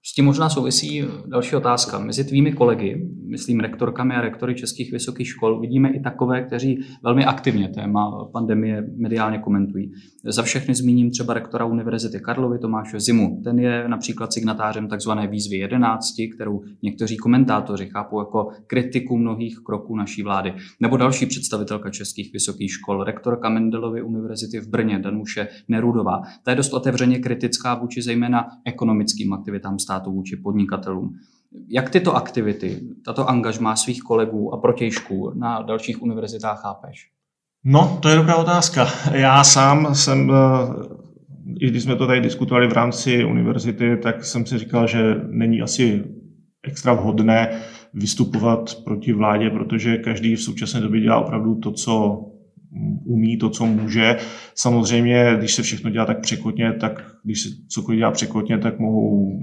[0.05, 1.99] S tím možná souvisí další otázka.
[1.99, 7.25] Mezi tvými kolegy, myslím rektorkami a rektory českých vysokých škol, vidíme i takové, kteří velmi
[7.25, 9.91] aktivně téma pandemie mediálně komentují.
[10.23, 13.41] Za všechny zmíním třeba rektora Univerzity Karlovy Tomáše Zimu.
[13.43, 15.11] Ten je například signatářem tzv.
[15.27, 20.53] výzvy 11, kterou někteří komentátoři chápou jako kritiku mnohých kroků naší vlády.
[20.79, 26.21] Nebo další představitelka českých vysokých škol, rektorka Mendelovy univerzity v Brně, Danuše Nerudová.
[26.43, 31.15] Ta je dost otevřeně kritická vůči zejména ekonomickým aktivitám státu vůči podnikatelům.
[31.69, 37.09] Jak tyto aktivity, tato angažmá svých kolegů a protějšků na dalších univerzitách chápeš?
[37.63, 38.87] No, to je dobrá otázka.
[39.13, 40.35] Já sám jsem, eh,
[41.59, 45.61] i když jsme to tady diskutovali v rámci univerzity, tak jsem si říkal, že není
[45.61, 46.03] asi
[46.63, 47.61] extra vhodné
[47.93, 52.25] vystupovat proti vládě, protože každý v současné době dělá opravdu to, co
[53.05, 54.17] umí to, co může.
[54.55, 59.39] Samozřejmě, když se všechno dělá tak překotně, tak když se cokoliv dělá překotně, tak mohou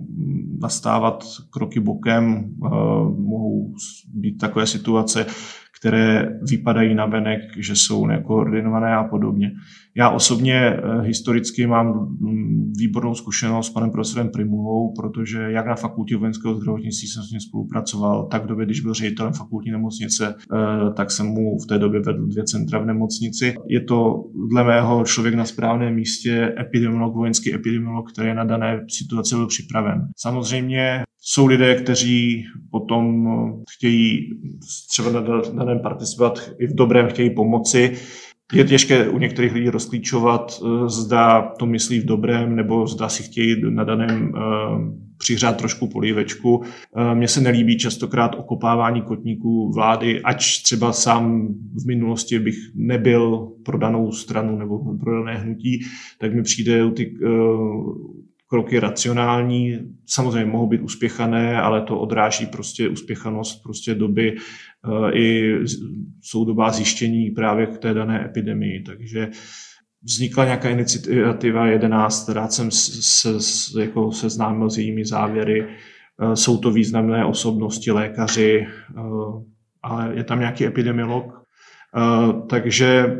[0.61, 2.69] nastávat kroky bokem, eh,
[3.17, 3.75] mohou
[4.15, 5.27] být takové situace,
[5.79, 9.53] které vypadají na venek, že jsou nekoordinované a podobně.
[9.97, 15.75] Já osobně eh, historicky mám mm, výbornou zkušenost s panem profesorem Primulou, protože jak na
[15.75, 20.35] fakultě vojenského zdravotnictví jsem s ním spolupracoval, tak v době, když byl ředitelem fakultní nemocnice,
[20.53, 23.55] eh, tak jsem mu v té době vedl dvě centra v nemocnici.
[23.69, 28.85] Je to dle mého člověk na správném místě, epidemiolog, vojenský epidemiolog, který je na dané
[28.89, 30.09] situaci byl připraven.
[30.17, 33.29] Samozřejmě jsou lidé, kteří potom
[33.71, 34.31] chtějí
[34.91, 35.21] třeba na
[35.53, 37.97] daném participovat i v dobrém, chtějí pomoci.
[38.53, 43.23] Je těžké u některých lidí rozklíčovat, eh, zda to myslí v dobrém, nebo zda si
[43.23, 44.41] chtějí na daném eh,
[45.19, 46.63] přihřát trošku polívečku.
[46.97, 51.49] Eh, mně se nelíbí častokrát okopávání kotníků vlády, ač třeba sám
[51.83, 55.81] v minulosti bych nebyl pro danou stranu nebo pro dané hnutí,
[56.19, 57.15] tak mi přijde ty
[58.51, 64.37] kroky racionální, samozřejmě mohou být uspěchané, ale to odráží prostě uspěchanost prostě doby
[64.87, 65.55] uh, i
[66.23, 68.83] soudobá zjištění právě k té dané epidemii.
[68.83, 69.29] Takže
[70.03, 75.67] vznikla nějaká iniciativa 11, rád jsem se, se, jako seznámil s jejími závěry.
[76.23, 79.43] Uh, jsou to významné osobnosti, lékaři, uh,
[79.83, 81.39] ale je tam nějaký epidemiolog.
[82.49, 83.17] Takže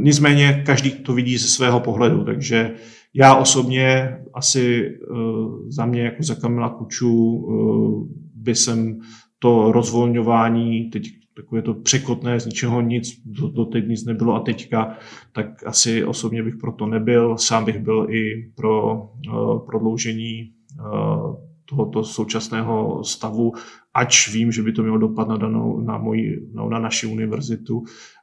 [0.00, 2.74] nicméně každý to vidí ze svého pohledu, takže
[3.14, 8.98] já osobně asi uh, za mě jako za Kamila Kuču uh, by jsem
[9.38, 11.02] to rozvolňování, teď
[11.36, 14.96] takové to překotné, z ničeho nic, do, doteď nic nebylo a teďka,
[15.32, 17.38] tak asi osobně bych proto nebyl.
[17.38, 21.36] Sám bych byl i pro uh, prodloužení uh,
[21.68, 23.52] tohoto současného stavu,
[23.94, 27.82] ač vím, že by to mělo dopad na, danou, na, moji, no, na naši univerzitu,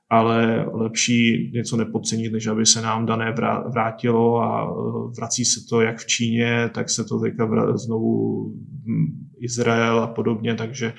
[0.09, 3.35] ale lepší něco nepodcenit, než aby se nám dané
[3.73, 4.73] vrátilo a
[5.17, 8.43] vrací se to jak v Číně, tak se to teďka znovu
[8.85, 10.93] hm, Izrael a podobně, takže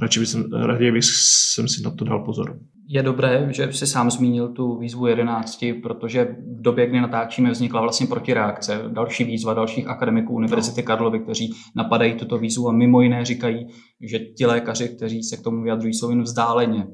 [0.00, 0.28] radši bych,
[0.66, 2.58] raději bych jsem si na to dal pozor.
[2.90, 6.24] Je dobré, že jsi sám zmínil tu výzvu 11, protože
[6.58, 8.82] v době, kdy natáčíme, vznikla vlastně protireakce.
[8.88, 13.66] Další výzva dalších akademiků Univerzity Karlovy, kteří napadají tuto výzvu a mimo jiné říkají,
[14.00, 16.86] že ti lékaři, kteří se k tomu vyjadřují, jsou jen vzdáleně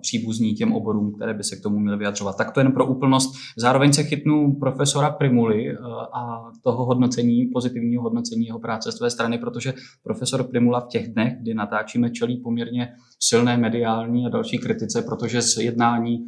[0.00, 2.36] příbuzní těm oborům, které by se k tomu měly vyjadřovat.
[2.36, 3.34] Tak to jen pro úplnost.
[3.58, 5.76] Zároveň se chytnu profesora Primuly
[6.12, 11.08] a toho hodnocení, pozitivního hodnocení jeho práce z tvé strany, protože profesor Primula v těch
[11.08, 12.88] dnech, kdy natáčíme, čelí poměrně
[13.20, 16.26] silné mediální a další kritice, protože z jednání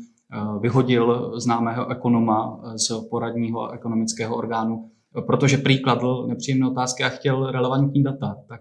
[0.61, 4.91] vyhodil známého ekonoma z poradního ekonomického orgánu,
[5.27, 8.37] protože prý kladl nepříjemné otázky a chtěl relevantní data.
[8.49, 8.61] Tak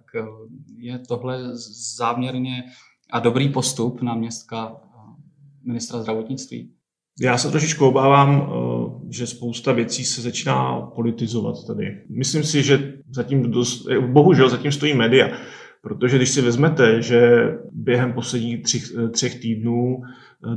[0.78, 1.40] je tohle
[1.98, 2.64] záměrně
[3.12, 4.88] a dobrý postup náměstka eh,
[5.66, 6.72] ministra zdravotnictví?
[7.22, 11.86] Já se trošičku obávám, eh, že spousta věcí se začíná politizovat tady.
[12.10, 15.30] Myslím si, že zatím dost, eh, bohužel zatím stojí média,
[15.82, 20.02] protože když si vezmete, že během posledních tři, třech týdnů,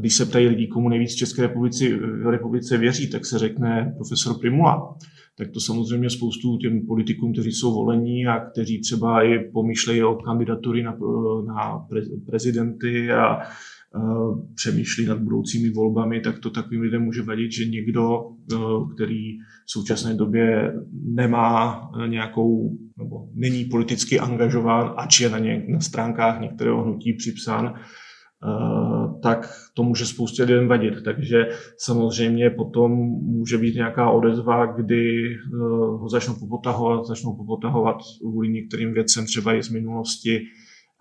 [0.00, 1.84] když se ptají lidí, komu nejvíc v České republice,
[2.30, 4.96] republice věří, tak se řekne profesor Primula
[5.38, 10.14] tak to samozřejmě spoustu těm politikům, kteří jsou volení a kteří třeba i pomýšlejí o
[10.14, 10.96] kandidatury na,
[11.46, 11.86] na
[12.26, 13.38] prezidenty a
[14.54, 18.20] přemýšlí nad budoucími volbami, tak to takovým lidem může vadit, že někdo,
[18.94, 20.74] který v současné době
[21.04, 27.74] nemá nějakou, nebo není politicky angažován, ač je na, ně, na stránkách některého hnutí připsán,
[29.22, 30.94] tak to může spoustě lidem vadit.
[31.04, 31.48] Takže
[31.78, 35.58] samozřejmě potom může být nějaká odezva, kdy eh,
[35.98, 40.40] ho začnou popotahovat, začnou popotahovat kvůli některým věcem třeba i z minulosti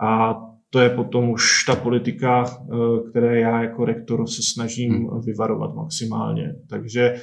[0.02, 0.36] a
[0.70, 5.22] to je potom už ta politika, eh, které já jako rektor se snažím hmm.
[5.22, 6.56] vyvarovat maximálně.
[6.70, 7.14] Takže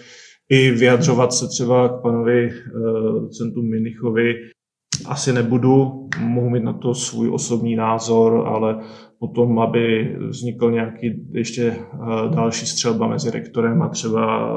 [0.48, 2.50] i vyjadřovat se třeba k panovi
[3.20, 4.35] docentu Minichovi
[5.07, 8.80] asi nebudu, mohu mít na to svůj osobní názor, ale
[9.18, 11.76] potom, aby vznikl nějaký ještě eh,
[12.35, 14.48] další střelba mezi rektorem a třeba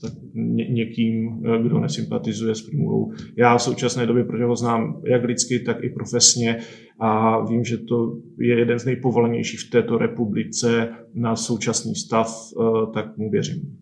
[0.00, 3.12] tak ně, někým, eh, kdo nesympatizuje s Primulou.
[3.36, 6.58] Já v současné době, protože ho znám jak lidsky, tak i profesně
[7.00, 12.28] a vím, že to je jeden z nejpovolenějších v této republice na současný stav,
[12.60, 13.76] eh, tak mu věřím.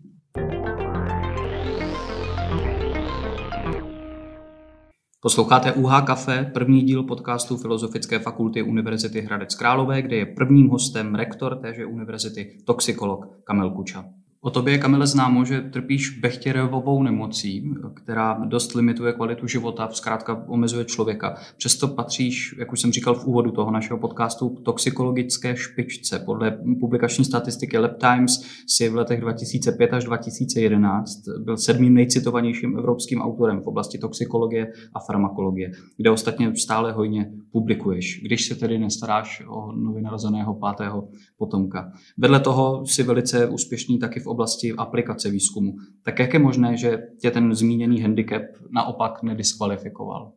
[5.21, 11.15] Posloucháte UH Café, první díl podcastu Filozofické fakulty Univerzity Hradec Králové, kde je prvním hostem
[11.15, 14.05] rektor téže univerzity, toxikolog Kamil Kuča.
[14.41, 20.85] O tobě, Kamile, známo, že trpíš Bechtěrevovou nemocí, která dost limituje kvalitu života, zkrátka omezuje
[20.85, 21.35] člověka.
[21.57, 26.19] Přesto patříš, jak už jsem říkal v úvodu toho našeho podcastu, k toxikologické špičce.
[26.19, 33.21] Podle publikační statistiky Lab Times si v letech 2005 až 2011 byl sedmým nejcitovanějším evropským
[33.21, 39.43] autorem v oblasti toxikologie a farmakologie, kde ostatně stále hojně publikuješ, když se tedy nestaráš
[39.47, 41.91] o nově narozeného pátého potomka.
[42.17, 45.73] Vedle toho si velice úspěšný taky v oblasti aplikace výzkumu.
[46.03, 50.31] Tak jak je možné, že tě ten zmíněný handicap naopak nediskvalifikoval?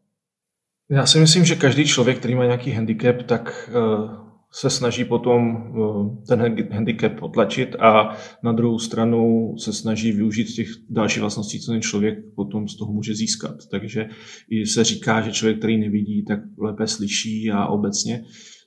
[0.91, 5.57] Já si myslím, že každý člověk, který má nějaký handicap, tak eh, se snaží potom
[5.57, 11.73] eh, ten handicap potlačit a na druhou stranu se snaží využít těch dalších vlastností, co
[11.73, 13.57] ten člověk potom z toho může získat.
[13.71, 14.09] Takže
[14.51, 18.25] i se říká, že člověk, který nevidí, tak lépe slyší a obecně.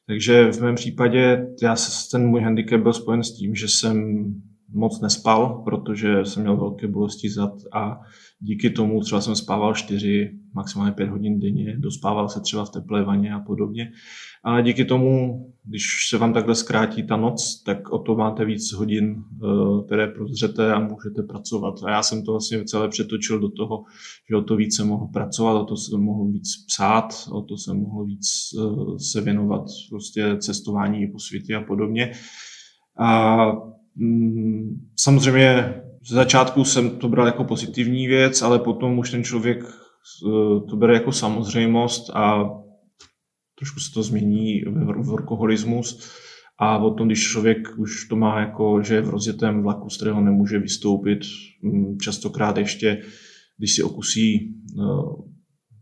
[0.07, 1.75] Takže v mém případě já
[2.11, 4.25] ten můj handicap byl spojen s tím, že jsem
[4.75, 7.99] moc nespal, protože jsem měl velké bolesti zad a
[8.39, 13.03] díky tomu třeba jsem spával 4, maximálně 5 hodin denně, dospával se třeba v teplé
[13.03, 13.91] vaně a podobně.
[14.43, 18.71] A díky tomu, když se vám takhle zkrátí ta noc, tak o to máte víc
[18.73, 21.75] hodin, eh, které prozřete a můžete pracovat.
[21.83, 23.83] A já jsem to vlastně celé přetočil do toho,
[24.29, 27.57] že o to víc jsem mohl pracovat, o to jsem mohl víc psát, o to
[27.57, 28.27] jsem mohl víc
[28.59, 32.11] eh, se věnovat prostě cestování po světě a podobně.
[32.99, 33.45] A
[34.99, 35.73] samozřejmě
[36.07, 40.75] z začátku jsem to bral jako pozitivní věc, ale potom už ten člověk eh, to
[40.75, 42.49] bere jako samozřejmost a
[43.59, 46.11] trošku se to změní v workoholismus.
[46.59, 50.21] A potom, když člověk už to má jako, že je v rozjetém vlaku, z kterého
[50.21, 51.19] nemůže vystoupit,
[51.63, 53.01] mm, častokrát ještě,
[53.57, 55.25] když si okusí eh,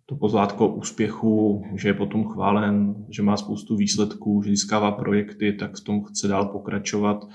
[0.05, 5.77] to pozlátko úspěchu, že je potom chválen, že má spoustu výsledků, že získává projekty, tak
[5.77, 7.25] v tom chce dál pokračovat.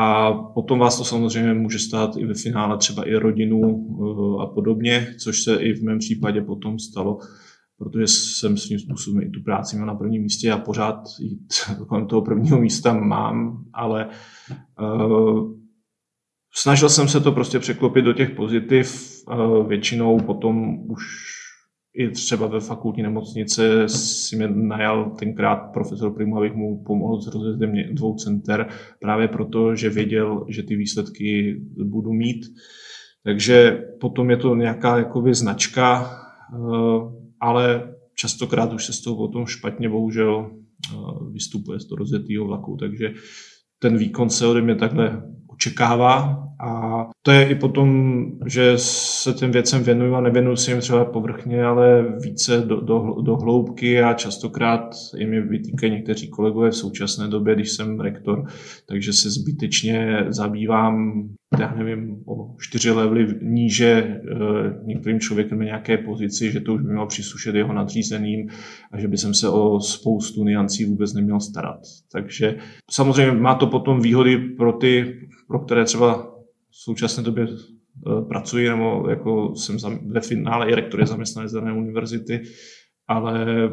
[0.00, 3.86] A potom vás to samozřejmě může stát i ve finále třeba i rodinu
[4.40, 7.18] a podobně, což se i v mém případě potom stalo
[7.78, 11.52] protože jsem svým způsobem i tu práci měl na prvním místě a pořád jít
[11.88, 14.08] kolem toho prvního místa mám, ale
[14.80, 15.52] uh,
[16.54, 19.18] snažil jsem se to prostě překlopit do těch pozitiv.
[19.32, 21.02] Uh, většinou potom už
[21.98, 27.26] i třeba ve fakultní nemocnice si mě najal tenkrát profesor Primu, abych mu pomohl s
[27.26, 28.68] rozjezdem dvou center,
[29.00, 32.46] právě proto, že věděl, že ty výsledky budu mít.
[33.24, 36.10] Takže potom je to nějaká jakoby značka,
[36.58, 40.96] uh, ale častokrát už se z toho potom špatně bohužel eh,
[41.32, 43.14] vystupuje z toho rozjetého vlaku, takže
[43.78, 45.22] ten výkon se ode mě takhle
[45.58, 46.44] očekává.
[46.60, 51.04] A to je i potom, že se těm věcem věnuju a nevěnuju se jim třeba
[51.04, 56.76] povrchně, ale více do, do, do hloubky a častokrát jim je vytýkají někteří kolegové v
[56.76, 58.44] současné době, když jsem rektor,
[58.88, 61.28] takže se zbytečně zabývám
[61.60, 64.20] já nevím, o čtyři levely níže e,
[64.84, 68.48] některým člověkem na nějaké pozici, že to už by mělo příslušet jeho nadřízeným
[68.92, 71.80] a že by jsem se o spoustu niancí vůbec neměl starat.
[72.12, 72.58] Takže
[72.90, 76.34] samozřejmě má to potom výhody pro ty, pro které třeba
[76.70, 77.48] v současné době e,
[78.28, 82.42] pracuji, nebo jako jsem ve finále i rektor je zaměstnanec dané univerzity,
[83.08, 83.70] ale eh,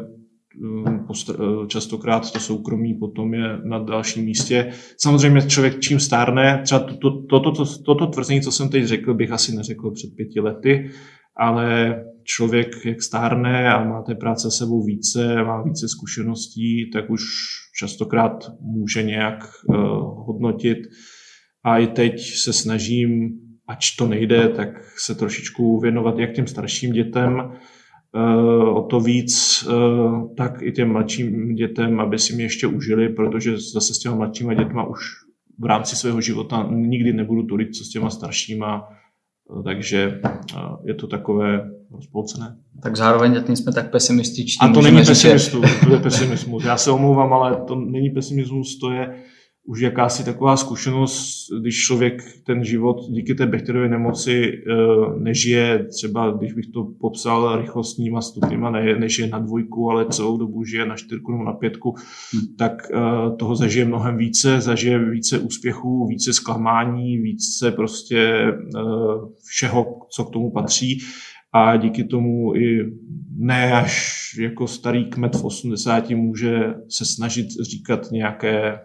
[1.68, 4.72] častokrát to soukromí potom je na dalším místě.
[4.98, 8.84] Samozřejmě člověk čím stárne, třeba toto to, to, to, to, to tvrzení, co jsem teď
[8.84, 10.90] řekl, bych asi neřekl před pěti lety,
[11.36, 17.22] ale člověk, jak stárne a má té práce sebou více, má více zkušeností, tak už
[17.78, 19.38] častokrát může nějak
[19.68, 19.76] uh,
[20.26, 20.78] hodnotit.
[21.64, 23.30] A i teď se snažím,
[23.68, 27.75] ač to nejde, tak se trošičku věnovat jak těm starším dětem, Eh,
[28.74, 33.58] o to víc eh, tak i těm mladším dětem, aby si mě ještě užili, protože
[33.58, 35.00] zase s těma mladšíma dětma už
[35.58, 38.88] v rámci svého života nikdy nebudu tolik, co s těma staršíma,
[39.58, 40.20] eh, takže
[40.84, 42.56] je to takové rozpolcené.
[42.82, 44.58] Tak zároveň teď jsme tak pesimističtí.
[44.60, 46.64] A to není pesimismus, to je pesimismus.
[46.64, 49.22] Já se omlouvám, ale to není pesimismus, to je
[49.66, 54.74] už jakási taková zkušenost, když člověk ten život díky té bakteriové nemoci eh,
[55.18, 60.64] nežije, třeba když bych to popsal rychlostníma stupněma, ne, nežije na dvojku, ale celou dobu
[60.64, 61.94] žije na čtyřku nebo na pětku,
[62.32, 62.56] hmm.
[62.58, 68.80] tak eh, toho zažije mnohem více, zažije více úspěchů, více zklamání, více prostě eh,
[69.44, 70.98] všeho, co k tomu patří
[71.52, 72.92] a díky tomu i
[73.38, 78.78] ne až jako starý kmet v 80 může se snažit říkat nějaké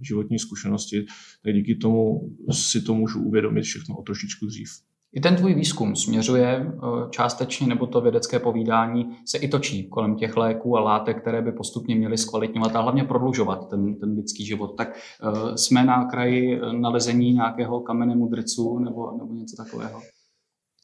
[0.00, 1.06] životní zkušenosti,
[1.44, 4.68] tak díky tomu si to můžu uvědomit všechno o trošičku dřív.
[5.14, 6.76] I ten tvůj výzkum směřuje eh,
[7.10, 11.52] částečně, nebo to vědecké povídání se i točí kolem těch léků a látek, které by
[11.52, 14.76] postupně měly zkvalitňovat a hlavně prodlužovat ten, ten lidský život.
[14.76, 14.88] Tak
[15.22, 20.00] uh, jsme na kraji nalezení nějakého kamene mudrců nebo, nebo něco takového?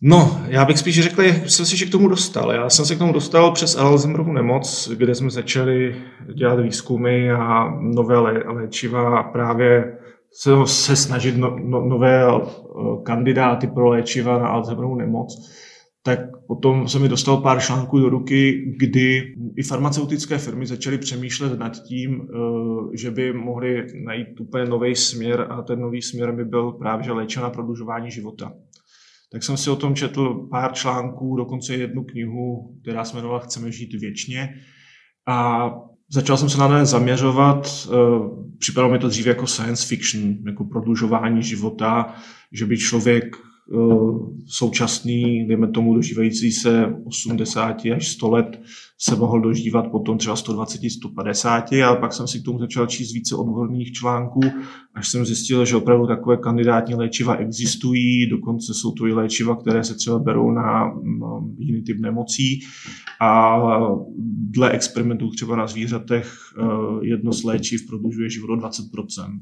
[0.02, 2.52] No, já bych spíš řekl, jak jsem se k tomu dostal.
[2.52, 5.96] Já jsem se k tomu dostal přes Alzheimerovu nemoc, kde jsme začali
[6.34, 9.98] dělat výzkumy a nové léčiva právě
[10.32, 12.40] se, se snažit no, no, nové eh,
[13.02, 15.50] kandidáty pro léčiva na Alzheimerovu nemoc.
[16.02, 21.58] Tak potom se mi dostal pár článků do ruky, kdy i farmaceutické firmy začaly přemýšlet
[21.58, 26.44] nad tím, eh, že by mohly najít úplně nový směr a ten nový směr by
[26.44, 28.52] byl právě léčena na prodlužování života
[29.32, 33.72] tak jsem si o tom četl pár článků, dokonce jednu knihu, která se jmenovala Chceme
[33.72, 34.54] žít věčně.
[35.28, 35.70] A
[36.12, 37.88] začal jsem se na ně zaměřovat.
[37.88, 37.96] Eh,
[38.58, 42.14] připadalo mi to dřív jako science fiction, jako prodlužování života,
[42.52, 43.36] že by člověk
[44.46, 48.60] současný, dejme tomu dožívající se 80 až 100 let,
[48.98, 53.12] se mohl dožívat potom třeba 120, 150 a pak jsem si k tomu začal číst
[53.12, 54.40] více odborných článků,
[54.94, 59.84] až jsem zjistil, že opravdu takové kandidátní léčiva existují, dokonce jsou to i léčiva, které
[59.84, 60.84] se třeba berou na,
[61.18, 62.60] na jiný typ nemocí
[63.20, 63.58] a
[64.50, 66.62] dle experimentů třeba na zvířatech eh,
[67.02, 69.40] jedno z léčiv prodlužuje život o 20%.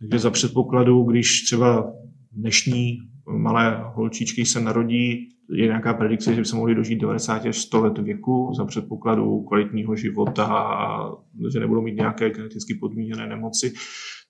[0.00, 1.92] Takže za předpokladu, když třeba
[2.36, 7.56] dnešní malé holčičky se narodí, je nějaká predikce, že by se mohly dožít 90 až
[7.56, 11.10] 100 let věku za předpokladu kvalitního života a
[11.52, 13.72] že nebudou mít nějaké geneticky podmíněné nemoci,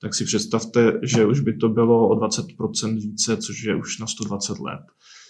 [0.02, 4.06] tak si představte, že už by to bylo o 20% více, což je už na
[4.06, 4.80] 120 let.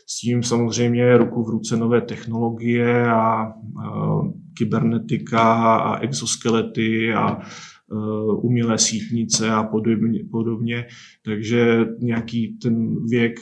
[0.08, 3.52] S tím samozřejmě ruku v ruce nové technologie a, a
[4.58, 7.38] kybernetika a exoskelety a
[8.42, 10.86] umělé sítnice a podobně, podobně.
[11.24, 13.40] Takže nějaký ten věk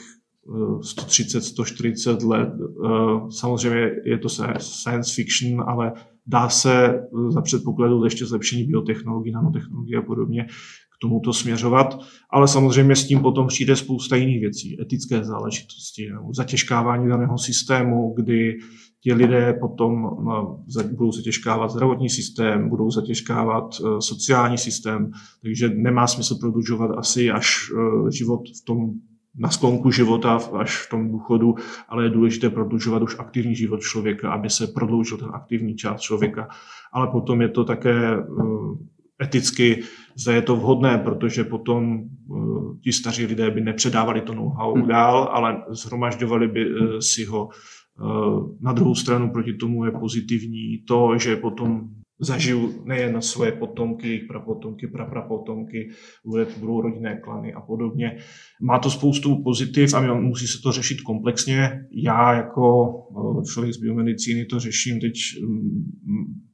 [0.79, 2.49] 130-140 let.
[3.29, 4.29] Samozřejmě je to
[4.59, 5.93] science fiction, ale
[6.27, 10.47] dá se za předpokladu ještě zlepšení biotechnologií, nanotechnologií a podobně
[10.95, 17.09] k tomuto směřovat, ale samozřejmě s tím potom přijde spousta jiných věcí, etické záležitosti, zatěžkávání
[17.09, 18.57] daného systému, kdy
[19.05, 26.07] ti lidé potom no, budou zatěžkávat zdravotní systém, budou zatěžkávat eh, sociální systém, takže nemá
[26.07, 28.91] smysl prodlužovat asi až eh, život v tom
[29.37, 31.55] na sklonku života až v tom důchodu,
[31.89, 36.47] ale je důležité prodlužovat už aktivní život člověka, aby se prodloužil ten aktivní čas člověka.
[36.93, 39.83] Ale potom je to také eh, eticky,
[40.15, 42.03] zda je to vhodné, protože potom
[42.83, 44.87] ti staří lidé by nepředávali to know-how hmm.
[44.87, 46.65] dál, ale zhromažďovali by
[46.99, 47.49] si ho
[48.61, 51.89] na druhou stranu proti tomu je pozitivní to, že potom
[52.19, 55.89] zažiju nejen svoje potomky, jejich prapotomky, praprapotomky,
[56.59, 58.17] budou rodinné klany a podobně.
[58.61, 61.85] Má to spoustu pozitiv a musí se to řešit komplexně.
[61.91, 65.13] Já jako eh, člověk z biomedicíny to řeším teď
[65.47, 66.44] mm,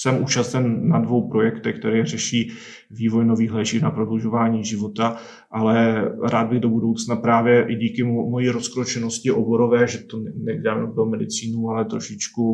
[0.00, 2.52] jsem účasten na dvou projektech, které řeší
[2.90, 5.16] vývoj nových léčiv na prodlužování života,
[5.50, 11.04] ale rád bych do budoucna právě i díky mojí rozkročenosti oborové, že to nedělám do
[11.04, 12.44] medicínu, ale trošičku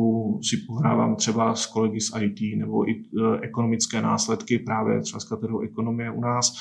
[0.43, 5.29] si pohrávám třeba s kolegy z IT nebo i e, ekonomické následky právě třeba z
[5.29, 6.53] katedrou ekonomie u nás,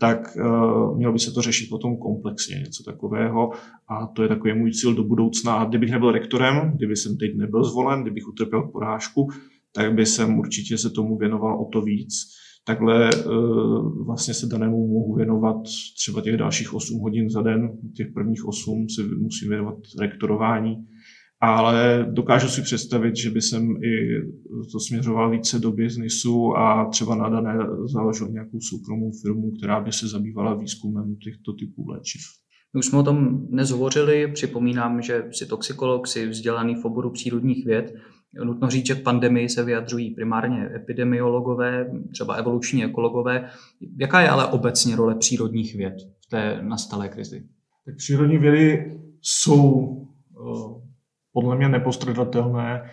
[0.00, 3.50] tak uh, mělo by se to řešit potom komplexně, něco takového.
[3.88, 5.54] A to je takový můj cíl do budoucna.
[5.54, 9.28] A kdybych nebyl rektorem, kdyby jsem teď nebyl zvolen, kdybych utrpěl porážku,
[9.78, 12.14] tak by jsem určitě se tomu věnoval o to víc.
[12.66, 13.22] Takhle eh,
[14.06, 15.56] vlastně se danému mohu věnovat
[15.98, 20.76] třeba těch dalších 8 hodin za den, těch prvních 8 si musím věnovat rektorování,
[21.40, 24.22] ale dokážu si představit, že by jsem i
[24.72, 27.58] to směřoval více do biznisu a třeba na dané
[27.92, 32.20] založil nějakou soukromou firmu, která by se zabývala výzkumem těchto typů léčiv.
[32.74, 37.10] My už jsme o tom dnes hovořili, připomínám, že jsi toxikolog, jsi vzdělaný v oboru
[37.10, 37.94] přírodních věd.
[38.44, 43.50] Nutno říct, že k pandemii se vyjadřují primárně epidemiologové, třeba evoluční ekologové.
[43.98, 45.94] Jaká je ale obecně role přírodních věd
[46.26, 47.42] v té nastalé krizi?
[47.86, 50.82] Tak přírodní vědy jsou eh,
[51.32, 52.90] podle mě nepostradatelné, eh,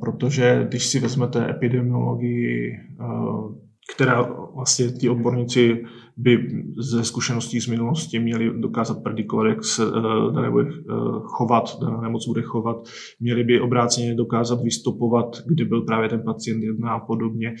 [0.00, 4.22] protože když si vezmete epidemiologii, eh, která
[4.54, 5.84] vlastně ti odborníci
[6.16, 11.78] by ze zkušeností z minulosti měli dokázat predikovat, jak se uh, dané bude uh, chovat,
[11.80, 12.76] daná nemoc bude chovat,
[13.20, 17.54] měli by obráceně dokázat vystopovat, kdy byl právě ten pacient jedna a podobně.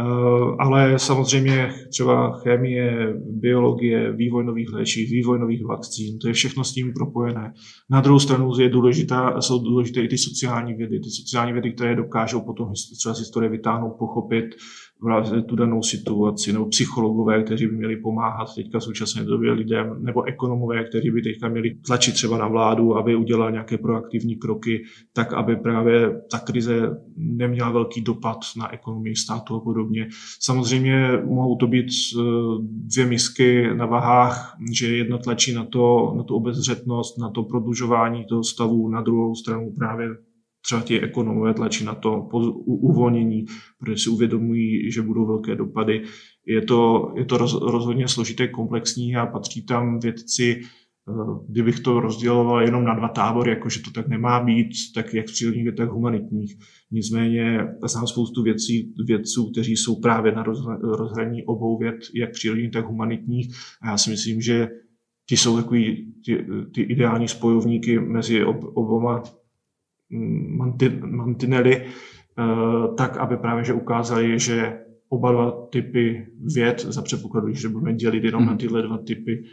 [0.00, 6.64] Uh, ale samozřejmě třeba chemie, biologie, vývoj nových léčiv, vývoj nových vakcín, to je všechno
[6.64, 7.52] s tím propojené.
[7.90, 11.96] Na druhou stranu je důležitá, jsou důležité i ty sociální vědy, ty sociální vědy, které
[11.96, 14.44] dokážou potom třeba z historie vytáhnout, pochopit,
[15.46, 20.22] tu danou situaci, nebo psychologové, kteří by měli pomáhat teďka v současné době lidem, nebo
[20.22, 25.32] ekonomové, kteří by teďka měli tlačit třeba na vládu, aby udělala nějaké proaktivní kroky, tak
[25.32, 30.08] aby právě ta krize neměla velký dopad na ekonomii státu a podobně.
[30.40, 32.22] Samozřejmě mohou to být eh,
[32.62, 38.24] dvě misky na vahách, že jedna tlačí na to, na tu obezřetnost, na to prodlužování
[38.24, 40.08] toho stavu, na druhou stranu právě
[40.66, 42.28] třeba ti ekonomové tlačí na to
[42.66, 43.44] uvolnění,
[43.78, 46.02] protože si uvědomují, že budou velké dopady.
[46.46, 51.12] Je to, je to roz, rozhodně složité, komplexní a patří tam vědci, eh,
[51.48, 55.74] kdybych to rozděloval jenom na dva tábory, jakože to tak nemá být, tak jak přírodních,
[55.76, 56.58] tak humanitních.
[56.90, 60.44] Nicméně znám spoustu věcí, vědců, kteří jsou právě na
[60.82, 63.54] rozhraní obou věd, jak přírodních, tak humanitních.
[63.82, 64.68] A já si myslím, že
[65.28, 69.22] ti jsou takový ty, ty ideální spojovníky mezi ob, oboma
[71.06, 74.78] mantinely, eh, tak aby právě že ukázali, že
[75.08, 78.46] oba dva typy věd, za předpokladu, že budeme dělit jenom mm.
[78.46, 78.58] na mhm.
[78.58, 79.44] tyhle dva typy,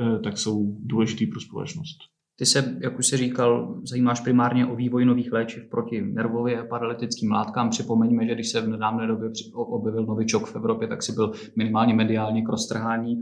[0.00, 1.98] eh, tak jsou důležitý pro společnost.
[2.42, 6.66] Ty se, jak už jsi říkal, zajímáš primárně o vývoj nových léčiv proti nervově a
[6.66, 7.70] paralytickým látkám.
[7.70, 11.94] Připomeňme, že když se v nedávné době objevil novičok v Evropě, tak si byl minimálně
[11.94, 13.20] mediálně k roztrhání.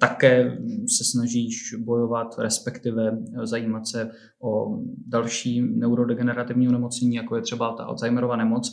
[0.00, 0.58] Také
[0.98, 4.10] se snažíš bojovat, respektive zajímat se
[4.42, 8.72] o další neurodegenerativní onemocnění, jako je třeba ta Alzheimerova nemoc.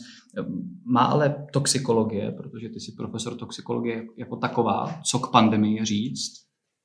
[0.84, 6.32] Má ale toxikologie, protože ty jsi profesor toxikologie jako taková, co k pandemii říct?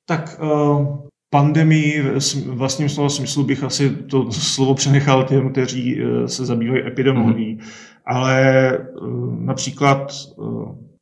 [0.07, 6.27] Tak uh, pandemii v vlastním slova smyslu bych asi to slovo přenechal těm, kteří eh,
[6.27, 7.53] se zabývají epidemiologií.
[7.53, 7.59] Mm.
[8.05, 8.81] Ale eh,
[9.39, 10.43] například eh,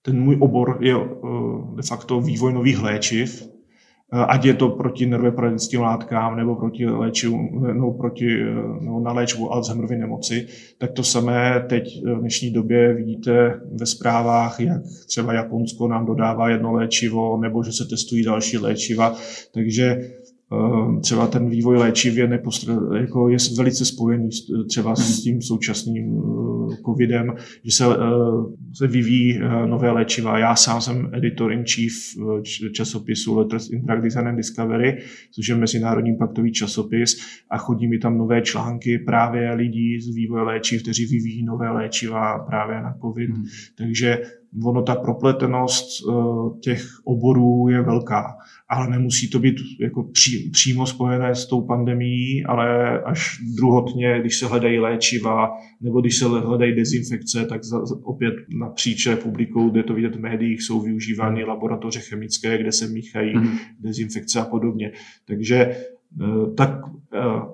[0.01, 0.95] ten můj obor je
[1.75, 3.54] de facto vývoj nových léčiv,
[4.11, 8.43] ať je to proti nervě paralitickým látkám nebo proti léčivu, nebo, proti,
[8.81, 10.47] nebo na léčbu Alzheimerovy nemoci,
[10.77, 16.49] tak to samé teď v dnešní době vidíte ve zprávách, jak třeba Japonsko nám dodává
[16.49, 19.15] jedno léčivo, nebo že se testují další léčiva.
[19.53, 20.24] Takže Eh,
[21.01, 24.29] třeba ten vývoj léčiv je, nepostr- jako je velice spojený
[24.69, 25.21] třeba s hmm.
[25.23, 27.33] tím současným eh, covidem,
[27.63, 27.97] že se, eh,
[28.73, 30.39] se vyvíjí nové léčiva.
[30.39, 31.93] Já sám jsem editor in chief
[32.73, 34.97] časopisu Letters in Drug Design and Discovery,
[35.31, 37.17] což je mezinárodní paktový časopis
[37.51, 42.39] a chodí mi tam nové články právě lidí z vývoje léčiv, kteří vyvíjí nové léčiva
[42.39, 43.29] právě na covid.
[43.29, 43.45] Hmm.
[43.77, 44.17] Takže
[44.63, 45.87] ono ta propletenost
[46.61, 48.37] těch oborů je velká
[48.69, 54.39] ale nemusí to být jako pří, přímo spojené s tou pandemí, ale až druhotně, když
[54.39, 55.51] se hledají léčiva
[55.81, 60.61] nebo když se hledají dezinfekce, tak za, opět napříč republikou, kde to vidět v médiích,
[60.61, 63.57] jsou využívány laboratoře chemické, kde se míchají mm.
[63.79, 64.91] dezinfekce a podobně.
[65.27, 66.94] Takže eh, tak eh,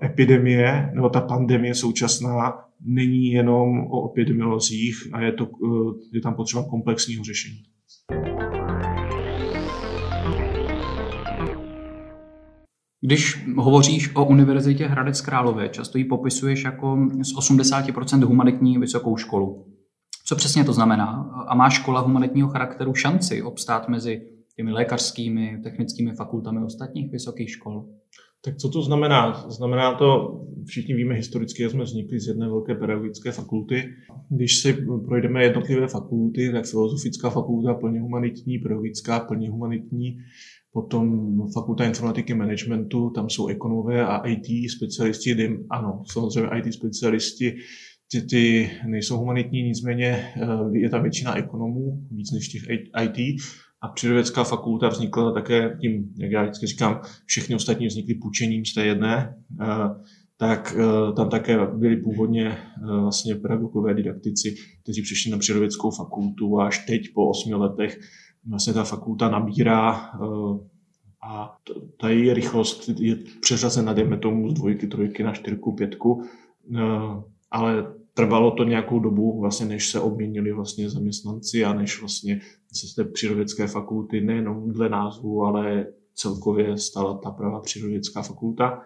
[0.04, 2.54] epidemie nebo ta pandemie současná
[2.86, 7.58] není jenom o epidemiolozích a je, to, eh, je tam potřeba komplexního řešení.
[13.04, 19.66] Když hovoříš o Univerzitě Hradec Králové, často ji popisuješ jako z 80% humanitní vysokou školu.
[20.26, 21.06] Co přesně to znamená?
[21.48, 24.22] A má škola humanitního charakteru šanci obstát mezi
[24.56, 27.86] těmi lékařskými, technickými fakultami ostatních vysokých škol?
[28.44, 29.50] Tak co to znamená?
[29.50, 33.84] Znamená to, všichni víme historicky, že jsme vznikli z jedné velké pedagogické fakulty.
[34.30, 34.74] Když si
[35.06, 40.18] projdeme jednotlivé fakulty, tak filozofická fakulta plně humanitní, pedagogická plně humanitní,
[40.74, 47.58] Potom fakulta informatiky managementu, tam jsou ekonomové a IT specialisti, ano, samozřejmě IT specialisti,
[48.12, 52.62] ty, ty nejsou humanitní, nicméně eh, je tam většina ekonomů, víc než těch
[53.04, 53.42] IT.
[53.82, 58.74] A přírodovědecká fakulta vznikla také tím, jak já vždycky říkám, všechny ostatní vznikly půjčením z
[58.74, 59.66] té jedné, eh,
[60.38, 66.68] tak eh, tam také byli původně vlastně pedagogové didaktici, kteří přišli na přírodovědeckou fakultu a
[66.68, 68.00] až teď po osmi letech
[68.46, 70.60] vlastně ta fakulta nabírá eh,
[71.24, 71.58] a
[71.98, 76.24] ta její rychlost je přeřazena, dejme tomu, z dvojky, trojky na čtyřku, pětku,
[76.76, 76.80] eh,
[77.52, 82.42] ale trvalo to nějakou dobu, vlastně, než se obměnili vlastně zaměstnanci a než vlastně
[82.74, 88.82] se z té přírodovědské fakulty nejenom dle názvu, ale celkově stala ta pravá přírodovědecká fakulta,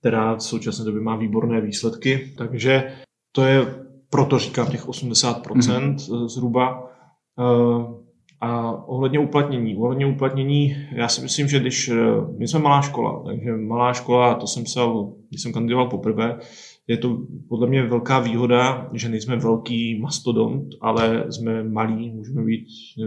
[0.00, 2.34] která v současné době má výborné výsledky.
[2.38, 2.92] Takže
[3.32, 6.28] to je, proto říkám těch 80% mm.
[6.28, 6.90] zhruba.
[7.38, 8.04] Eh,
[8.40, 9.76] a ohledně uplatnění.
[9.76, 11.94] Ohledně uplatnění, já si myslím, že když eh,
[12.38, 16.38] my jsme malá škola, takže malá škola, to jsem psal, když jsem kandidoval poprvé,
[16.86, 17.18] je to
[17.48, 22.66] podle mě velká výhoda, že nejsme velký mastodont, ale jsme malí, můžeme být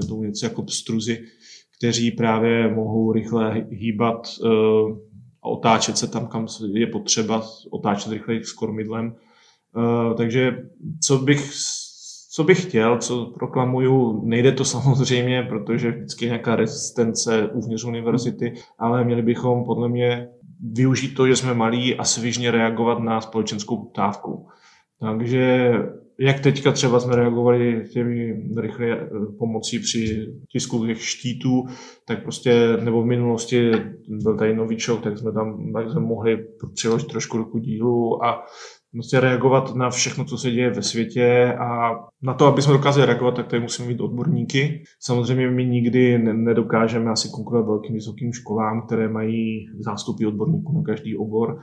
[0.09, 1.23] to něco jako pstruzy,
[1.77, 4.47] kteří právě mohou rychle hýbat eh,
[5.43, 9.15] a otáčet se tam, kam je potřeba, otáčet rychle s kormidlem.
[9.77, 10.57] Eh, takže
[11.03, 11.51] co bych
[12.37, 18.53] co bych chtěl, co proklamuju, nejde to samozřejmě, protože vždycky je nějaká rezistence uvnitř univerzity,
[18.79, 20.29] ale měli bychom podle mě
[20.61, 24.47] využít to, že jsme malí a svižně reagovat na společenskou poptávku.
[24.99, 25.73] Takže
[26.19, 29.07] jak teďka třeba jsme reagovali těmi rychle eh,
[29.39, 31.65] pomocí při tisku těch štítů,
[32.05, 33.71] tak prostě, nebo v minulosti
[34.07, 38.45] byl tady novičok, tak jsme tam tak jsme mohli přiložit trošku ruku dílu a
[38.91, 43.05] prostě reagovat na všechno, co se děje ve světě a na to, aby jsme dokázali
[43.05, 44.83] reagovat, tak tady musíme mít odborníky.
[44.99, 51.17] Samozřejmě my nikdy nedokážeme asi konkurovat velkým vysokým školám, které mají zástupy odborníků na každý
[51.17, 51.59] obor,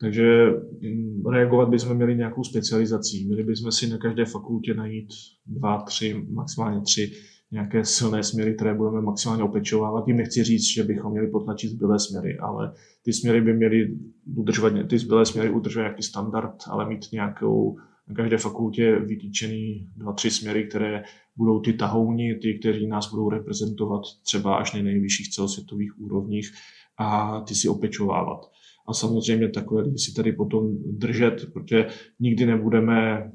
[0.00, 0.46] takže
[0.80, 3.26] mm, reagovat bychom měli nějakou specializací.
[3.26, 5.08] Měli bychom si na každé fakultě najít
[5.46, 7.12] dva, tři, maximálně tři
[7.50, 10.04] nějaké silné směry, které budeme maximálně opečovávat.
[10.04, 12.72] Tím nechci říct, že bychom měli potlačit zbylé směry, ale
[13.02, 13.98] ty směry by měly
[14.36, 17.76] udržovat, ty zbylé směry udržovat nějaký standard, ale mít nějakou
[18.08, 21.04] na každé fakultě vytýčený dva, tři směry, které
[21.36, 26.50] budou ty tahouni, ty, kteří nás budou reprezentovat třeba až na nejvyšších celosvětových úrovních
[26.98, 28.50] a ty si opečovávat.
[28.86, 31.86] A samozřejmě takové lidi si tady potom držet, protože
[32.20, 33.30] nikdy nebudeme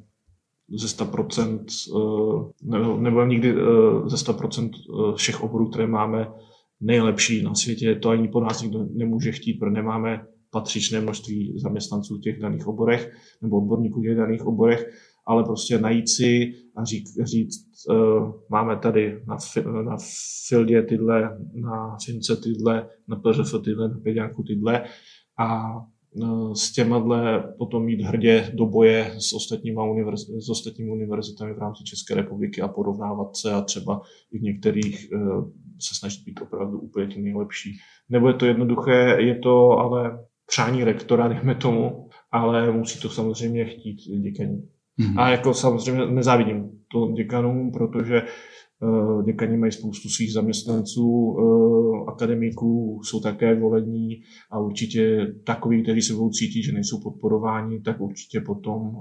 [0.73, 6.27] ze 100%, eh, nebo, nebo nikdy eh, ze 100% eh, všech oborů, které máme,
[6.81, 7.95] nejlepší na světě.
[7.95, 12.67] To ani po nás nikdo nemůže chtít, protože nemáme patřičné množství zaměstnanců v těch daných
[12.67, 14.89] oborech nebo odborníků v těch daných oborech,
[15.25, 17.65] ale prostě najít si a říct, říct
[18.49, 19.37] máme tady na,
[19.81, 19.97] na
[20.47, 24.83] Fildě tyhle, na Fince tyhle, na PŘF tyhle, na Peďáku tyhle
[25.41, 25.75] a
[26.11, 26.99] uh, s těma
[27.57, 32.61] potom mít hrdě do boje s, ostatníma univerz, s ostatními univerzitami v rámci České republiky
[32.61, 37.23] a porovnávat se a třeba i v některých uh, se snažit být opravdu úplně tím
[37.23, 37.71] nejlepší.
[38.09, 43.65] Nebo je to jednoduché, je to ale přání rektora, dejme tomu, ale musí to samozřejmě
[43.65, 44.67] chtít děkaní.
[44.99, 45.19] Mm-hmm.
[45.21, 48.21] A jako samozřejmě nezávidím to děkanům, protože
[48.83, 51.37] Eh, děkani mají spoustu svých zaměstnanců,
[52.07, 54.21] akademiků jsou také volení
[54.51, 58.95] a určitě takový, kteří se budou cítit, že nejsou podporováni, tak určitě potom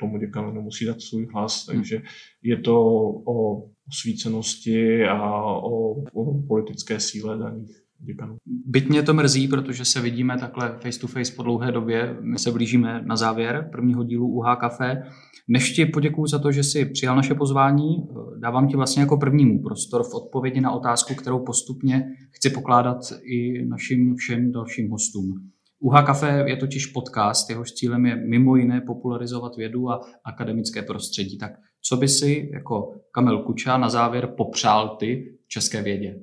[0.00, 1.68] tomu děkanu nemusí dát svůj hlas.
[1.68, 1.76] Hmm.
[1.76, 2.02] Takže
[2.42, 2.80] je to
[3.26, 8.36] o osvícenosti a o, o politické síle daných děkanů.
[8.66, 12.16] Byť mě to mrzí, protože se vidíme takhle face to face po dlouhé době.
[12.20, 15.02] My se blížíme na závěr prvního dílu UH Café.
[15.48, 18.06] Než ti poděkuju za to, že jsi přijal naše pozvání,
[18.38, 23.66] dávám ti vlastně jako prvnímu prostor v odpovědi na otázku, kterou postupně chci pokládat i
[23.66, 25.50] našim všem dalším hostům.
[25.80, 31.38] UH Café je totiž podcast, jehož cílem je mimo jiné popularizovat vědu a akademické prostředí.
[31.38, 31.52] Tak
[31.82, 36.20] co by si jako Kamil Kuča na závěr popřál ty české vědě?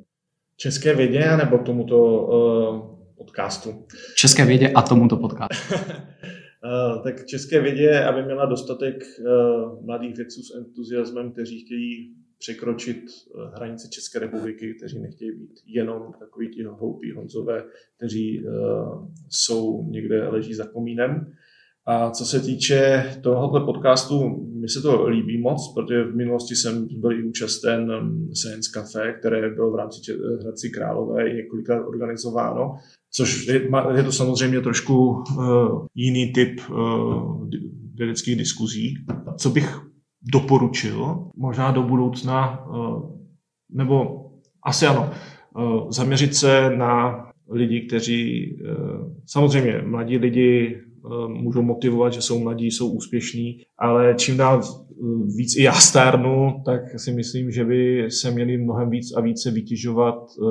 [0.61, 3.85] České vědě nebo tomuto uh, podcastu?
[4.15, 5.75] České vědě a tomuto podcastu.
[5.75, 13.03] uh, tak české vědě, aby měla dostatek uh, mladých vědců s entuziasmem, kteří chtějí překročit
[13.55, 17.63] hranice České republiky, kteří nechtějí být jenom takový ti hloupí Honzové,
[17.97, 21.33] kteří uh, jsou někde leží za komínem.
[21.87, 26.87] A co se týče tohohle podcastu, mi se to líbí moc, protože v minulosti jsem
[26.91, 29.99] byl i účasten um, Science Cafe, které bylo v rámci
[30.41, 32.75] Hradci Králové několikrát organizováno,
[33.11, 37.49] což je, je to samozřejmě trošku uh, jiný typ uh,
[37.95, 38.93] vědeckých diskuzí.
[39.37, 39.79] Co bych
[40.31, 43.11] doporučil, možná do budoucna, uh,
[43.71, 44.25] nebo
[44.63, 45.11] asi ano,
[45.55, 50.81] uh, zaměřit se na lidi, kteří, uh, samozřejmě mladí lidi
[51.27, 55.03] můžou motivovat, že jsou mladí, jsou úspěšní, ale čím dál eh,
[55.35, 59.51] víc i já stárnu, tak si myslím, že by se měli mnohem víc a více
[59.51, 60.45] vytěžovat eh,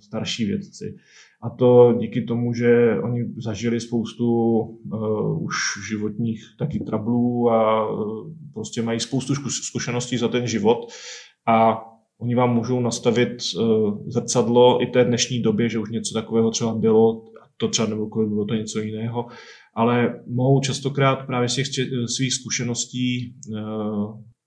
[0.00, 0.96] starší vědci.
[1.42, 5.54] A to díky tomu, že oni zažili spoustu uh, už
[5.88, 10.78] životních taky trablů a uh, prostě mají spoustu zkušeností za ten život
[11.48, 11.82] a
[12.18, 16.74] oni vám můžou nastavit uh, zrcadlo i té dnešní době, že už něco takového třeba
[16.74, 17.24] bylo,
[17.56, 19.26] to třeba nebylo, bylo to něco jiného,
[19.76, 21.66] ale mohou častokrát právě z těch
[22.16, 23.62] svých zkušeností eh,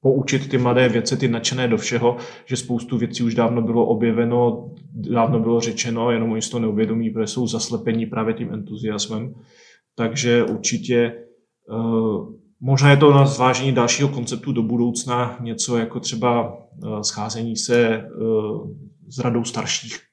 [0.02, 4.72] poučit ty mladé věci, ty nadšené do všeho, že spoustu věcí už dávno bylo objeveno,
[4.94, 9.34] dávno bylo řečeno, jenom oni si to neuvědomí, protože jsou zaslepení právě tím entuziasmem.
[9.96, 11.76] Takže určitě eh,
[12.62, 18.04] možná je to na zvážení dalšího konceptu do budoucna, něco jako třeba eh, scházení se
[19.10, 20.09] s radou starších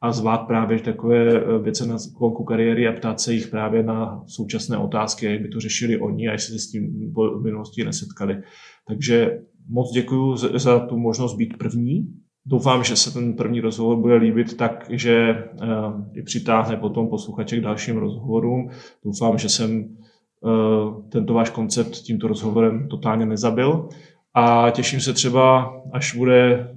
[0.00, 4.22] a zvát právě takové eh, věci na konku kariéry a ptát se jich právě na
[4.26, 8.42] současné otázky, jak by to řešili oni a jestli se s tím v minulosti nesetkali.
[8.88, 12.14] Takže moc děkuji za tu možnost být první.
[12.46, 15.66] Doufám, že se ten první rozhovor bude líbit tak, že eh,
[16.14, 18.70] i přitáhne potom posluchače k dalším rozhovorům.
[19.04, 23.88] Doufám, že jsem eh, tento váš koncept tímto rozhovorem totálně nezabil.
[24.34, 26.68] A těším se třeba, až bude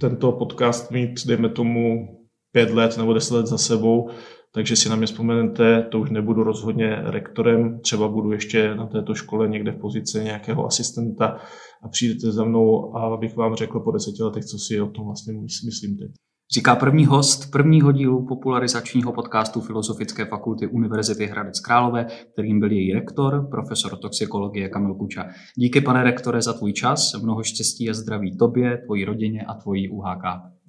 [0.00, 2.08] tento podcast mít, dejme tomu,
[2.52, 4.10] pět let nebo deset let za sebou,
[4.54, 9.14] takže si na mě vzpomenete, to už nebudu rozhodně rektorem, třeba budu ještě na této
[9.14, 11.40] škole někde v pozici nějakého asistenta
[11.82, 15.04] a přijdete za mnou a abych vám řekl po deseti letech, co si o tom
[15.04, 15.34] vlastně
[15.64, 16.10] myslím teď.
[16.54, 22.92] Říká první host prvního dílu popularizačního podcastu Filozofické fakulty Univerzity Hradec Králové, kterým byl její
[22.92, 25.24] rektor, profesor toxikologie Kamil Kuča.
[25.56, 29.88] Díky, pane rektore, za tvůj čas, mnoho štěstí a zdraví tobě, tvojí rodině a tvojí
[29.88, 30.22] UHK.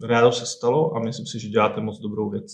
[0.03, 2.45] Rádo se stalo a myslím si, že děláte moc dobrou věc.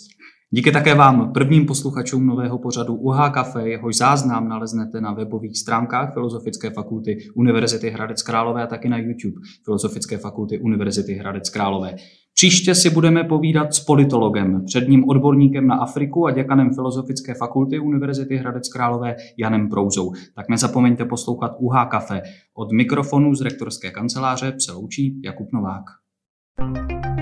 [0.53, 6.13] Díky také vám, prvním posluchačům nového pořadu UH Café, jehož záznam naleznete na webových stránkách
[6.13, 11.95] Filozofické fakulty Univerzity Hradec Králové a taky na YouTube Filozofické fakulty Univerzity Hradec Králové.
[12.34, 18.38] Příště si budeme povídat s politologem, předním odborníkem na Afriku a děkanem Filozofické fakulty Univerzity
[18.38, 20.13] Hradec Králové Janem Prouzou.
[20.36, 22.21] Tak nezapomeňte poslouchat UH Café.
[22.53, 25.84] Od mikrofonu z rektorské kanceláře se loučí Jakub Novák.
[26.57, 27.20] thank you